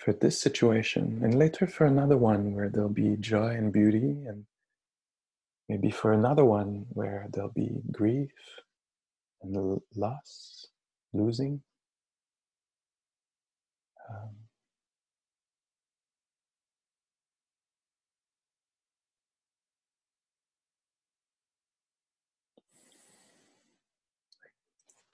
for 0.02 0.12
this 0.14 0.42
situation 0.42 1.22
and 1.24 1.38
later 1.38 1.68
for 1.68 1.86
another 1.86 2.18
one 2.18 2.54
where 2.54 2.70
there'll 2.70 2.90
be 2.90 3.16
joy 3.18 3.50
and 3.50 3.72
beauty 3.72 4.24
and 4.28 4.46
maybe 5.70 5.92
for 5.92 6.12
another 6.12 6.44
one 6.44 6.86
where 6.90 7.28
there'll 7.32 7.50
be 7.50 7.70
grief 7.92 8.32
and 9.42 9.80
loss, 9.96 10.68
losing. 11.14 11.62
Um, 14.10 14.41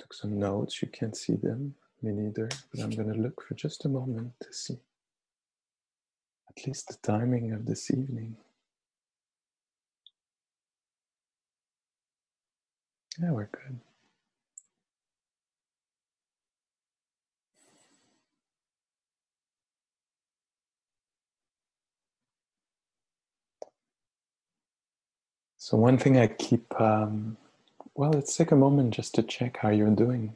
took 0.08 0.14
some 0.14 0.40
notes. 0.40 0.82
You 0.82 0.88
can't 0.88 1.16
see 1.16 1.36
them, 1.36 1.76
me 2.02 2.12
neither, 2.12 2.50
but 2.72 2.82
I'm 2.82 2.92
going 2.92 3.12
to 3.14 3.20
look 3.20 3.42
for 3.42 3.56
just 3.56 3.86
a 3.86 3.90
moment 3.90 4.32
to 4.42 4.54
see 4.54 4.78
at 6.50 6.66
least 6.66 6.88
the 6.88 6.98
timing 7.04 7.52
of 7.52 7.66
this 7.66 7.92
evening. 7.92 8.38
Yeah, 13.22 13.32
we're 13.32 13.50
good. 13.52 13.80
So, 25.58 25.76
one 25.76 25.98
thing 25.98 26.18
I 26.18 26.28
keep 26.28 26.80
um, 26.80 27.36
well, 27.98 28.12
let's 28.12 28.38
take 28.38 28.52
a 28.52 28.56
moment 28.56 28.94
just 28.94 29.16
to 29.16 29.24
check 29.24 29.58
how 29.62 29.70
you're 29.72 29.90
doing. 29.90 30.36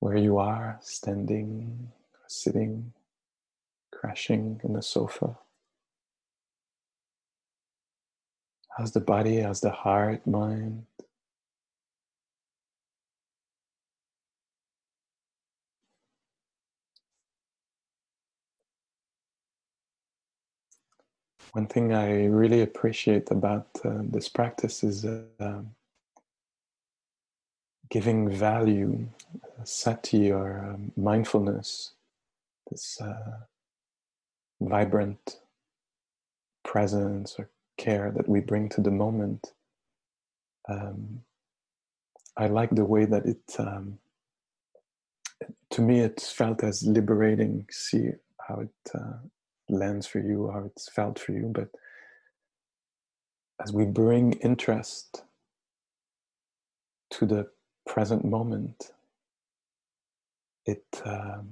Where 0.00 0.16
you 0.16 0.38
are, 0.38 0.80
standing, 0.82 1.92
sitting, 2.28 2.92
crashing 3.92 4.60
in 4.64 4.72
the 4.72 4.82
sofa. 4.82 5.38
How's 8.76 8.92
the 8.92 9.00
body? 9.00 9.38
How's 9.40 9.60
the 9.60 9.70
heart, 9.70 10.26
mind? 10.26 10.86
One 21.52 21.66
thing 21.66 21.92
I 21.92 22.24
really 22.26 22.62
appreciate 22.62 23.30
about 23.30 23.68
uh, 23.84 23.98
this 24.04 24.28
practice 24.28 24.82
is 24.82 25.04
uh, 25.04 25.22
um, 25.38 25.74
giving 27.90 28.30
value, 28.30 29.06
uh, 29.34 29.64
sati 29.64 30.32
or 30.32 30.60
um, 30.60 30.92
mindfulness, 30.96 31.92
this 32.70 32.98
uh, 33.02 33.40
vibrant 34.62 35.40
presence 36.64 37.36
or 37.38 37.50
care 37.76 38.10
that 38.12 38.26
we 38.26 38.40
bring 38.40 38.70
to 38.70 38.80
the 38.80 38.90
moment. 38.90 39.52
Um, 40.70 41.20
I 42.34 42.46
like 42.46 42.70
the 42.70 42.86
way 42.86 43.04
that 43.04 43.26
it, 43.26 43.42
um, 43.58 43.98
to 45.70 45.82
me, 45.82 46.00
it 46.00 46.18
felt 46.18 46.64
as 46.64 46.82
liberating. 46.82 47.66
See 47.70 48.12
how 48.48 48.60
it 48.60 48.90
uh, 48.94 49.18
lands 49.72 50.06
for 50.06 50.18
you, 50.18 50.50
how 50.52 50.64
it's 50.64 50.88
felt 50.88 51.18
for 51.18 51.32
you. 51.32 51.50
But 51.52 51.68
as 53.60 53.72
we 53.72 53.84
bring 53.84 54.34
interest 54.34 55.24
to 57.10 57.26
the 57.26 57.48
present 57.86 58.24
moment, 58.24 58.92
it 60.66 60.84
uh, 61.04 61.42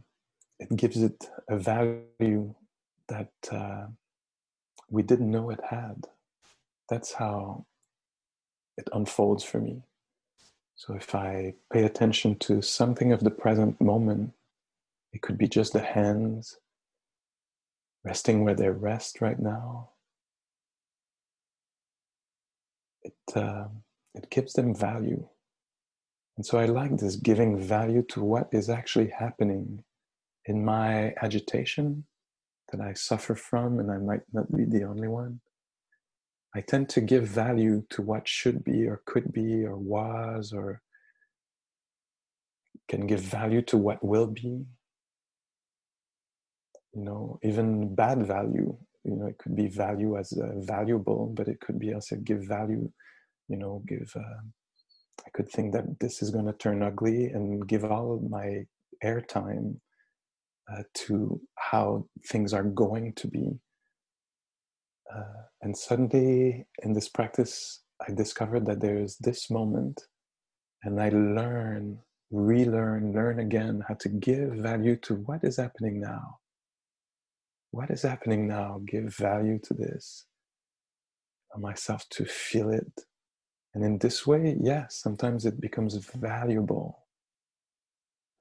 it 0.59 0.77
gives 0.77 1.03
it 1.03 1.29
a 1.49 1.59
value 1.59 2.55
that 3.09 3.33
uh, 3.51 3.87
we 4.89 5.03
didn't 5.03 5.31
know 5.31 5.51
it 5.51 5.61
had. 5.69 6.07
That's 6.89 7.13
how 7.13 7.67
it 8.77 8.89
unfolds 8.93 9.45
for 9.45 9.59
me. 9.59 9.83
So 10.77 10.95
if 10.95 11.15
I 11.15 11.55
pay 11.73 11.85
attention 11.85 12.37
to 12.41 12.63
something 12.63 13.13
of 13.13 13.21
the 13.21 13.31
present 13.31 13.81
moment, 13.81 14.33
it 15.13 15.23
could 15.23 15.37
be 15.37 15.49
just 15.49 15.73
the 15.73 15.81
hands, 15.81 16.59
resting 18.05 18.45
where 18.45 18.55
they 18.55 18.69
rest 18.69 19.21
right 19.21 19.39
now. 19.39 19.91
It, 23.03 23.37
uh, 23.37 23.69
it 24.15 24.31
gives 24.31 24.55
them 24.55 24.75
value. 24.75 25.29
And 26.37 26.47
so 26.47 26.59
I 26.59 26.67
like 26.67 26.97
this 26.97 27.17
giving 27.17 27.59
value 27.59 28.03
to 28.11 28.23
what 28.23 28.49
is 28.53 28.71
actually 28.71 29.09
happening 29.09 29.85
in 30.47 30.65
my 30.65 31.15
agitation 31.23 32.05
that 32.73 32.81
I 32.81 32.95
suffer 32.95 33.35
from, 33.35 33.79
and 33.79 33.91
I 33.91 33.99
might 33.99 34.23
not 34.33 34.51
be 34.57 34.65
the 34.65 34.85
only 34.85 35.09
one. 35.09 35.41
I 36.55 36.61
tend 36.61 36.89
to 36.91 37.01
give 37.01 37.25
value 37.25 37.85
to 37.91 38.03
what 38.03 38.27
should 38.27 38.65
be, 38.65 38.87
or 38.87 39.03
could 39.05 39.33
be, 39.33 39.65
or 39.65 39.77
was, 39.77 40.53
or 40.53 40.83
can 42.89 43.07
give 43.07 43.21
value 43.21 43.63
to 43.63 43.77
what 43.77 44.05
will 44.05 44.27
be 44.27 44.65
you 46.95 47.03
know 47.03 47.39
even 47.43 47.95
bad 47.95 48.27
value 48.27 48.77
you 49.05 49.17
know 49.17 49.27
it 49.27 49.39
could 49.39 49.57
be 49.57 49.69
value 49.69 50.19
as 50.19 50.33
uh, 50.33 50.53
valuable 50.57 51.33
but 51.35 51.49
it 51.49 51.61
could 51.61 51.79
be 51.79 51.95
also 51.95 52.17
give 52.17 52.45
value 52.45 52.91
you 53.49 53.57
know 53.57 53.83
give 53.87 54.13
uh, 54.17 54.41
i 55.27 55.31
could 55.35 55.51
think 55.51 55.73
that 55.73 55.85
this 56.01 56.23
is 56.23 56.31
going 56.31 56.47
to 56.47 56.53
turn 56.55 56.83
ugly 56.83 57.27
and 57.27 57.67
give 57.69 57.85
all 57.85 58.21
my 58.29 58.65
airtime 59.05 59.77
uh, 60.73 60.83
to 60.95 61.41
how 61.57 62.05
things 62.29 62.53
are 62.53 62.65
going 62.65 63.13
to 63.15 63.27
be 63.29 63.59
uh, 65.15 65.43
and 65.63 65.77
suddenly 65.77 66.67
in 66.83 66.93
this 66.93 67.09
practice 67.09 67.83
i 68.07 68.13
discovered 68.13 68.67
that 68.67 68.81
there's 68.81 69.17
this 69.19 69.51
moment 69.51 70.03
and 70.85 71.01
i 71.01 71.09
learn 71.11 71.99
relearn, 72.31 73.13
learn 73.13 73.41
again 73.41 73.83
how 73.89 73.95
to 73.95 74.09
give 74.09 74.51
value 74.53 74.97
to 74.97 75.17
what 75.17 75.43
is 75.45 75.57
happening 75.57 76.01
now. 76.01 76.39
What 77.71 77.91
is 77.91 78.03
happening 78.03 78.49
now? 78.49 78.81
Give 78.85 79.15
value 79.15 79.59
to 79.65 79.75
this. 79.75 80.27
Allow 81.55 81.63
myself 81.63 82.09
to 82.11 82.25
feel 82.25 82.71
it. 82.71 82.93
And 83.75 83.85
in 83.85 83.99
this 83.99 84.27
way, 84.27 84.57
yes, 84.61 84.97
sometimes 85.01 85.47
it 85.47 85.61
becomes 85.61 85.95
valuable. 85.95 87.07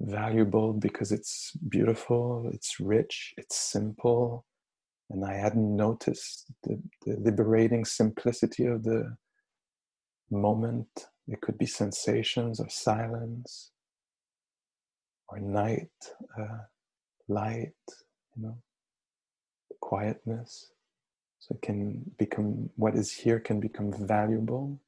Valuable 0.02 0.74
because 0.74 1.12
it's 1.12 1.52
beautiful, 1.68 2.50
it's 2.54 2.80
rich, 2.80 3.34
it's 3.38 3.58
simple, 3.58 4.46
and 5.10 5.26
I 5.26 5.34
hadn't 5.34 5.76
noticed 5.76 6.52
the, 6.64 6.82
the 7.06 7.18
liberating 7.20 7.84
simplicity 7.86 8.66
of 8.66 8.84
the 8.84 9.18
moment. 10.32 10.88
It 11.28 11.42
could 11.42 11.58
be 11.58 11.66
sensations 11.66 12.60
or 12.60 12.70
silence 12.70 13.72
or 15.28 15.40
night, 15.40 15.92
uh, 16.40 16.64
light, 17.28 17.74
you 18.36 18.44
know, 18.44 18.58
quietness. 19.90 20.72
So 21.40 21.56
it 21.56 21.62
can 21.62 22.12
become, 22.18 22.70
what 22.76 22.96
is 22.96 23.12
here 23.12 23.40
can 23.40 23.60
become 23.60 23.92
valuable, 24.08 24.80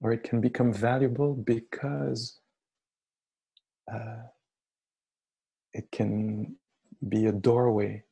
or 0.00 0.12
it 0.12 0.22
can 0.22 0.40
become 0.40 0.72
valuable 0.72 1.34
because 1.34 2.40
uh, 3.92 4.22
it 5.72 5.90
can 5.90 6.56
be 7.08 7.26
a 7.26 7.32
doorway 7.32 8.04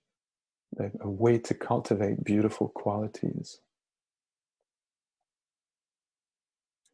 a 0.78 1.08
way 1.08 1.38
to 1.38 1.54
cultivate 1.54 2.24
beautiful 2.24 2.68
qualities. 2.68 3.60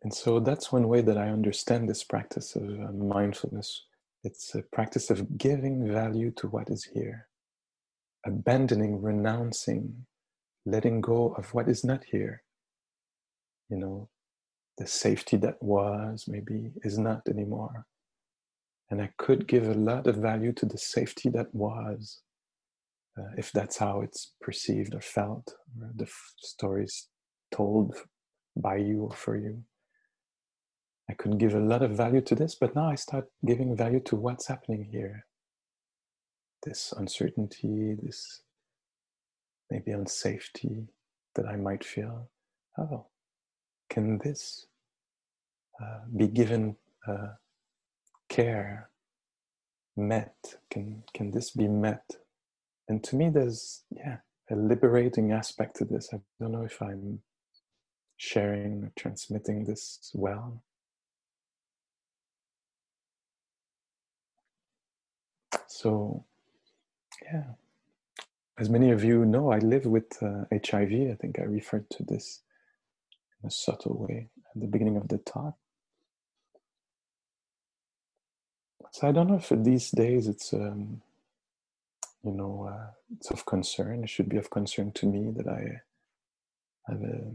And 0.02 0.12
so 0.14 0.40
that's 0.40 0.72
one 0.72 0.88
way 0.88 1.02
that 1.02 1.18
I 1.18 1.28
understand 1.28 1.88
this 1.88 2.04
practice 2.04 2.56
of 2.56 2.64
uh, 2.64 2.92
mindfulness. 2.92 3.84
It's 4.24 4.54
a 4.54 4.62
practice 4.62 5.10
of 5.10 5.38
giving 5.38 5.90
value 5.90 6.30
to 6.32 6.48
what 6.48 6.70
is 6.70 6.84
here, 6.84 7.28
abandoning, 8.24 9.00
renouncing, 9.02 10.06
letting 10.66 11.00
go 11.00 11.34
of 11.36 11.52
what 11.54 11.68
is 11.68 11.84
not 11.84 12.04
here. 12.04 12.42
You 13.68 13.78
know, 13.78 14.08
the 14.78 14.86
safety 14.86 15.36
that 15.38 15.62
was 15.62 16.24
maybe 16.28 16.72
is 16.82 16.98
not 16.98 17.22
anymore. 17.28 17.86
And 18.90 19.00
I 19.00 19.10
could 19.18 19.46
give 19.46 19.68
a 19.68 19.74
lot 19.74 20.06
of 20.06 20.16
value 20.16 20.52
to 20.54 20.66
the 20.66 20.78
safety 20.78 21.28
that 21.30 21.54
was 21.54 22.22
uh, 23.18 23.30
if 23.36 23.52
that's 23.52 23.76
how 23.78 24.00
it's 24.00 24.32
perceived 24.40 24.94
or 24.94 25.00
felt, 25.00 25.54
or 25.80 25.90
the 25.94 26.04
f- 26.04 26.32
stories 26.38 27.08
told 27.52 27.94
by 28.56 28.76
you 28.76 29.02
or 29.02 29.12
for 29.12 29.36
you. 29.36 29.62
I 31.10 31.14
could 31.14 31.38
give 31.38 31.54
a 31.54 31.60
lot 31.60 31.82
of 31.82 31.92
value 31.92 32.20
to 32.22 32.34
this, 32.34 32.54
but 32.54 32.74
now 32.74 32.88
I 32.88 32.94
start 32.94 33.26
giving 33.44 33.76
value 33.76 34.00
to 34.00 34.16
what's 34.16 34.46
happening 34.46 34.88
here. 34.90 35.26
This 36.64 36.92
uncertainty, 36.96 37.96
this 38.02 38.42
maybe 39.70 39.92
unsafety 39.92 40.86
that 41.36 41.46
I 41.46 41.56
might 41.56 41.84
feel. 41.84 42.30
Oh, 42.78 43.06
can 43.90 44.18
this 44.18 44.66
uh, 45.82 46.00
be 46.16 46.28
given 46.28 46.76
uh, 47.08 47.34
care, 48.28 48.90
met? 49.96 50.34
Can, 50.70 51.04
can 51.14 51.30
this 51.32 51.50
be 51.50 51.68
met 51.68 52.16
and 52.88 53.02
to 53.04 53.16
me 53.16 53.30
there's 53.30 53.84
yeah 53.90 54.18
a 54.50 54.56
liberating 54.56 55.32
aspect 55.32 55.76
to 55.76 55.84
this 55.84 56.10
i 56.12 56.18
don't 56.40 56.52
know 56.52 56.64
if 56.64 56.82
i'm 56.82 57.20
sharing 58.16 58.84
or 58.84 58.92
transmitting 58.96 59.64
this 59.64 60.10
well 60.14 60.62
so 65.68 66.24
yeah 67.24 67.44
as 68.58 68.68
many 68.68 68.90
of 68.90 69.04
you 69.04 69.24
know 69.24 69.52
i 69.52 69.58
live 69.58 69.86
with 69.86 70.22
uh, 70.22 70.44
hiv 70.64 70.92
i 70.92 71.16
think 71.20 71.38
i 71.38 71.42
referred 71.42 71.88
to 71.90 72.02
this 72.04 72.40
in 73.42 73.48
a 73.48 73.50
subtle 73.50 73.98
way 73.98 74.28
at 74.54 74.60
the 74.60 74.66
beginning 74.66 74.96
of 74.96 75.08
the 75.08 75.18
talk 75.18 75.56
so 78.92 79.08
i 79.08 79.12
don't 79.12 79.28
know 79.28 79.36
if 79.36 79.50
these 79.64 79.90
days 79.90 80.26
it's 80.28 80.52
um, 80.52 81.02
you 82.22 82.32
know, 82.32 82.68
uh, 82.70 82.90
it's 83.16 83.30
of 83.30 83.46
concern. 83.46 84.04
It 84.04 84.10
should 84.10 84.28
be 84.28 84.36
of 84.36 84.50
concern 84.50 84.92
to 84.92 85.06
me 85.06 85.30
that 85.36 85.48
I 85.48 85.80
have 86.88 87.02
a, 87.02 87.30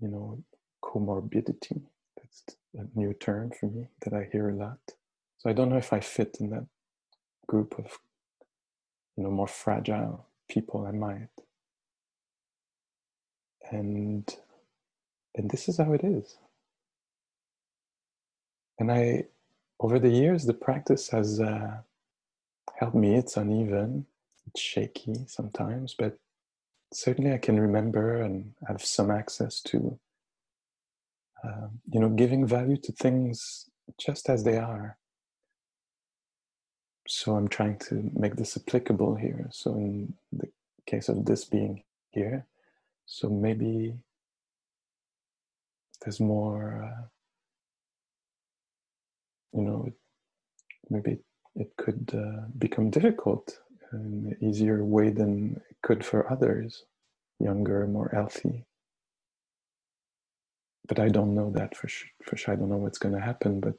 you 0.00 0.08
know, 0.08 0.42
comorbidity. 0.82 1.82
That's 2.16 2.44
a 2.76 2.98
new 2.98 3.14
term 3.14 3.50
for 3.58 3.66
me 3.66 3.88
that 4.02 4.12
I 4.12 4.28
hear 4.30 4.50
a 4.50 4.54
lot. 4.54 4.78
So 5.38 5.50
I 5.50 5.52
don't 5.52 5.70
know 5.70 5.78
if 5.78 5.92
I 5.92 6.00
fit 6.00 6.36
in 6.40 6.50
that 6.50 6.66
group 7.46 7.78
of, 7.78 7.98
you 9.16 9.24
know, 9.24 9.30
more 9.30 9.48
fragile 9.48 10.26
people. 10.48 10.86
I 10.86 10.92
might. 10.92 11.28
And 13.70 14.28
and 15.36 15.50
this 15.50 15.68
is 15.68 15.78
how 15.78 15.92
it 15.94 16.04
is. 16.04 16.36
And 18.78 18.92
I, 18.92 19.26
over 19.80 19.98
the 19.98 20.10
years, 20.10 20.44
the 20.44 20.54
practice 20.54 21.10
has. 21.10 21.40
Uh, 21.40 21.78
help 22.78 22.94
me. 22.94 23.14
It's 23.14 23.36
uneven, 23.36 24.06
it's 24.46 24.60
shaky 24.60 25.24
sometimes, 25.28 25.94
but 25.98 26.18
certainly 26.92 27.32
I 27.32 27.38
can 27.38 27.58
remember 27.60 28.22
and 28.22 28.52
have 28.68 28.84
some 28.84 29.10
access 29.10 29.60
to, 29.62 29.98
uh, 31.44 31.68
you 31.90 32.00
know, 32.00 32.10
giving 32.10 32.46
value 32.46 32.76
to 32.78 32.92
things 32.92 33.70
just 34.00 34.28
as 34.28 34.44
they 34.44 34.58
are. 34.58 34.98
So 37.06 37.36
I'm 37.36 37.48
trying 37.48 37.78
to 37.90 38.10
make 38.14 38.36
this 38.36 38.56
applicable 38.56 39.16
here. 39.16 39.48
So 39.50 39.74
in 39.74 40.14
the 40.32 40.48
case 40.86 41.08
of 41.08 41.24
this 41.24 41.44
being 41.44 41.82
here, 42.10 42.46
so 43.06 43.28
maybe 43.28 43.94
there's 46.02 46.20
more, 46.20 46.84
uh, 46.84 47.06
you 49.52 49.62
know, 49.62 49.92
maybe 50.90 51.18
it 51.56 51.72
could 51.76 52.12
uh, 52.14 52.46
become 52.58 52.90
difficult 52.90 53.58
in 53.92 54.36
an 54.40 54.48
easier 54.48 54.84
way 54.84 55.10
than 55.10 55.60
it 55.70 55.76
could 55.82 56.04
for 56.04 56.30
others, 56.32 56.84
younger, 57.38 57.86
more 57.86 58.10
healthy. 58.12 58.64
But 60.88 60.98
I 60.98 61.08
don't 61.08 61.34
know 61.34 61.50
that 61.52 61.76
for, 61.76 61.88
sh- 61.88 62.06
for 62.24 62.36
sure. 62.36 62.54
I 62.54 62.56
don't 62.56 62.70
know 62.70 62.76
what's 62.76 62.98
going 62.98 63.14
to 63.14 63.20
happen. 63.20 63.60
But 63.60 63.74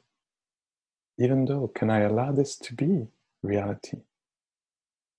even 1.18 1.44
though, 1.46 1.68
can 1.68 1.90
I 1.90 2.00
allow 2.00 2.32
this 2.32 2.56
to 2.56 2.74
be 2.74 3.08
reality? 3.44 3.98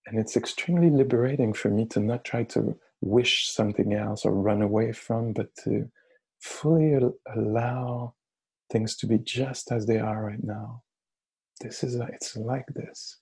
And 0.08 0.20
it's 0.20 0.38
extremely 0.38 0.90
liberating 0.90 1.54
for 1.54 1.70
me 1.70 1.86
to 1.88 2.00
not 2.00 2.26
try 2.26 2.44
to 2.44 2.78
wish 3.02 3.50
something 3.50 3.94
else 3.94 4.26
or 4.26 4.34
run 4.34 4.62
away 4.62 4.92
from, 4.92 5.34
but 5.34 5.56
to 5.64 5.90
fully 6.40 6.98
allow 7.36 8.14
things 8.72 8.96
to 8.98 9.08
be 9.08 9.18
just 9.18 9.72
as 9.72 9.86
they 9.86 10.00
are 10.00 10.24
right 10.24 10.44
now. 10.44 10.84
This 11.62 11.84
is 11.84 11.96
it's 11.96 12.36
like 12.36 12.68
this. 12.68 13.18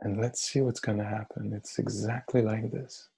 And 0.00 0.20
let's 0.20 0.40
see 0.40 0.60
what's 0.60 0.80
going 0.80 0.98
to 0.98 1.04
happen. 1.04 1.52
It's 1.54 1.78
exactly 1.78 2.42
like 2.42 2.72
this. 2.72 3.08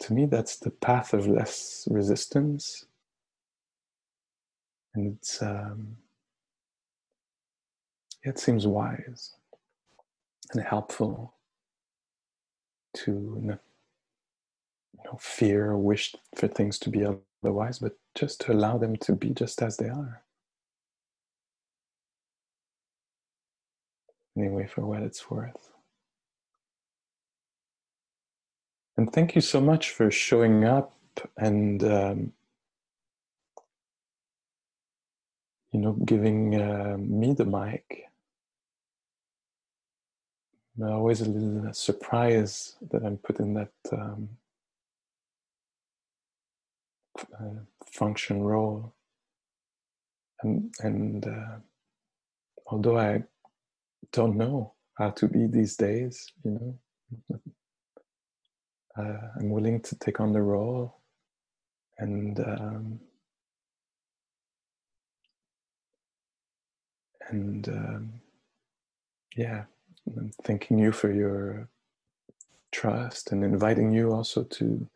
To 0.00 0.12
me 0.12 0.26
that's 0.26 0.58
the 0.58 0.70
path 0.70 1.12
of 1.12 1.26
less 1.26 1.88
resistance. 1.90 2.86
And 4.94 5.16
it's 5.16 5.42
um, 5.42 5.96
it 8.26 8.38
seems 8.38 8.66
wise 8.66 9.34
and 10.52 10.62
helpful 10.62 11.34
to 12.94 13.12
you 13.12 13.58
know, 15.04 15.16
fear 15.18 15.70
or 15.70 15.78
wish 15.78 16.14
for 16.34 16.48
things 16.48 16.78
to 16.80 16.90
be 16.90 17.04
otherwise, 17.04 17.78
but 17.78 17.96
just 18.16 18.40
to 18.40 18.52
allow 18.52 18.78
them 18.78 18.96
to 18.96 19.12
be 19.12 19.30
just 19.30 19.62
as 19.62 19.76
they 19.76 19.88
are. 19.88 20.22
Anyway, 24.36 24.66
for 24.66 24.84
what 24.84 25.02
it's 25.02 25.30
worth. 25.30 25.72
And 28.96 29.12
thank 29.12 29.34
you 29.34 29.40
so 29.40 29.60
much 29.60 29.90
for 29.90 30.10
showing 30.10 30.64
up 30.64 30.94
and, 31.36 31.84
um, 31.84 32.32
you 35.70 35.80
know, 35.80 35.92
giving 36.04 36.60
uh, 36.60 36.96
me 36.98 37.34
the 37.34 37.44
mic. 37.44 38.06
I'm 40.78 40.90
always 40.92 41.20
a 41.22 41.28
little 41.28 41.72
surprised 41.72 42.76
that 42.90 43.04
I'm 43.04 43.18
put 43.18 43.40
in 43.40 43.54
that 43.54 43.72
um, 43.92 44.28
uh, 47.40 47.60
function 47.92 48.42
role. 48.42 48.94
And, 50.42 50.74
and 50.80 51.26
uh, 51.26 51.56
although 52.66 52.98
I 52.98 53.24
don't 54.12 54.36
know 54.36 54.74
how 54.98 55.10
to 55.10 55.28
be 55.28 55.46
these 55.46 55.76
days, 55.76 56.26
you 56.44 56.50
know, 56.52 57.38
uh, 58.98 59.28
I'm 59.40 59.50
willing 59.50 59.80
to 59.82 59.96
take 59.96 60.20
on 60.20 60.32
the 60.32 60.42
role 60.42 60.96
and 61.98 62.38
um, 62.40 63.00
and 67.28 67.68
um, 67.68 68.12
yeah 69.36 69.64
I'm 70.16 70.30
thanking 70.44 70.78
you 70.78 70.92
for 70.92 71.12
your 71.12 71.68
trust 72.72 73.32
and 73.32 73.44
inviting 73.44 73.92
you 73.92 74.12
also 74.12 74.44
to, 74.44 74.88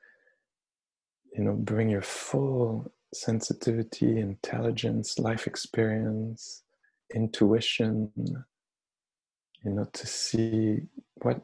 you 1.32 1.44
know, 1.44 1.54
bring 1.54 1.88
your 1.88 2.02
full 2.02 2.92
sensitivity, 3.12 4.18
intelligence, 4.18 5.18
life 5.18 5.46
experience, 5.46 6.62
intuition, 7.14 8.10
you 8.16 9.70
know, 9.70 9.88
to 9.92 10.06
see 10.06 10.82
what, 11.16 11.40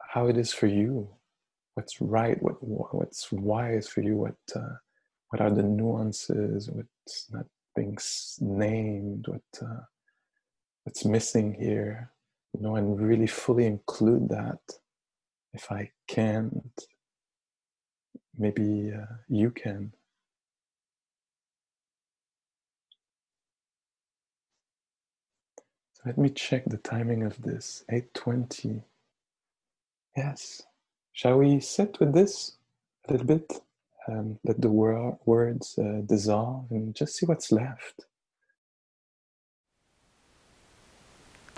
how 0.00 0.28
it 0.28 0.36
is 0.36 0.52
for 0.52 0.66
you, 0.66 1.08
what's 1.74 2.00
right, 2.00 2.40
what 2.42 2.56
what's 2.94 3.30
wise 3.32 3.88
for 3.88 4.02
you, 4.02 4.16
what 4.16 4.36
uh, 4.54 4.76
what 5.28 5.40
are 5.40 5.50
the 5.50 5.62
nuances, 5.62 6.68
what's 6.70 7.30
not 7.30 7.46
being 7.76 7.96
named, 8.40 9.26
what 9.28 9.42
uh, 9.62 9.80
what's 10.84 11.04
missing 11.04 11.54
here, 11.54 12.10
you 12.54 12.62
know, 12.62 12.76
and 12.76 13.00
really 13.00 13.26
fully 13.26 13.66
include 13.66 14.28
that. 14.30 14.60
If 15.52 15.70
I 15.72 15.90
can't, 16.08 16.72
maybe 18.38 18.92
uh, 18.96 19.14
you 19.28 19.50
can. 19.50 19.92
So 25.94 26.02
let 26.06 26.18
me 26.18 26.30
check 26.30 26.64
the 26.66 26.78
timing 26.78 27.24
of 27.24 27.42
this. 27.42 27.84
8:20. 27.92 28.82
Yes. 30.16 30.62
Shall 31.12 31.38
we 31.38 31.60
sit 31.60 31.98
with 32.00 32.14
this 32.14 32.56
a 33.08 33.12
little 33.12 33.26
bit? 33.26 33.52
Um, 34.08 34.38
let 34.44 34.60
the 34.60 34.70
wor- 34.70 35.18
words 35.26 35.78
uh, 35.78 36.00
dissolve 36.06 36.66
and 36.70 36.94
just 36.94 37.16
see 37.16 37.26
what's 37.26 37.52
left. 37.52 38.06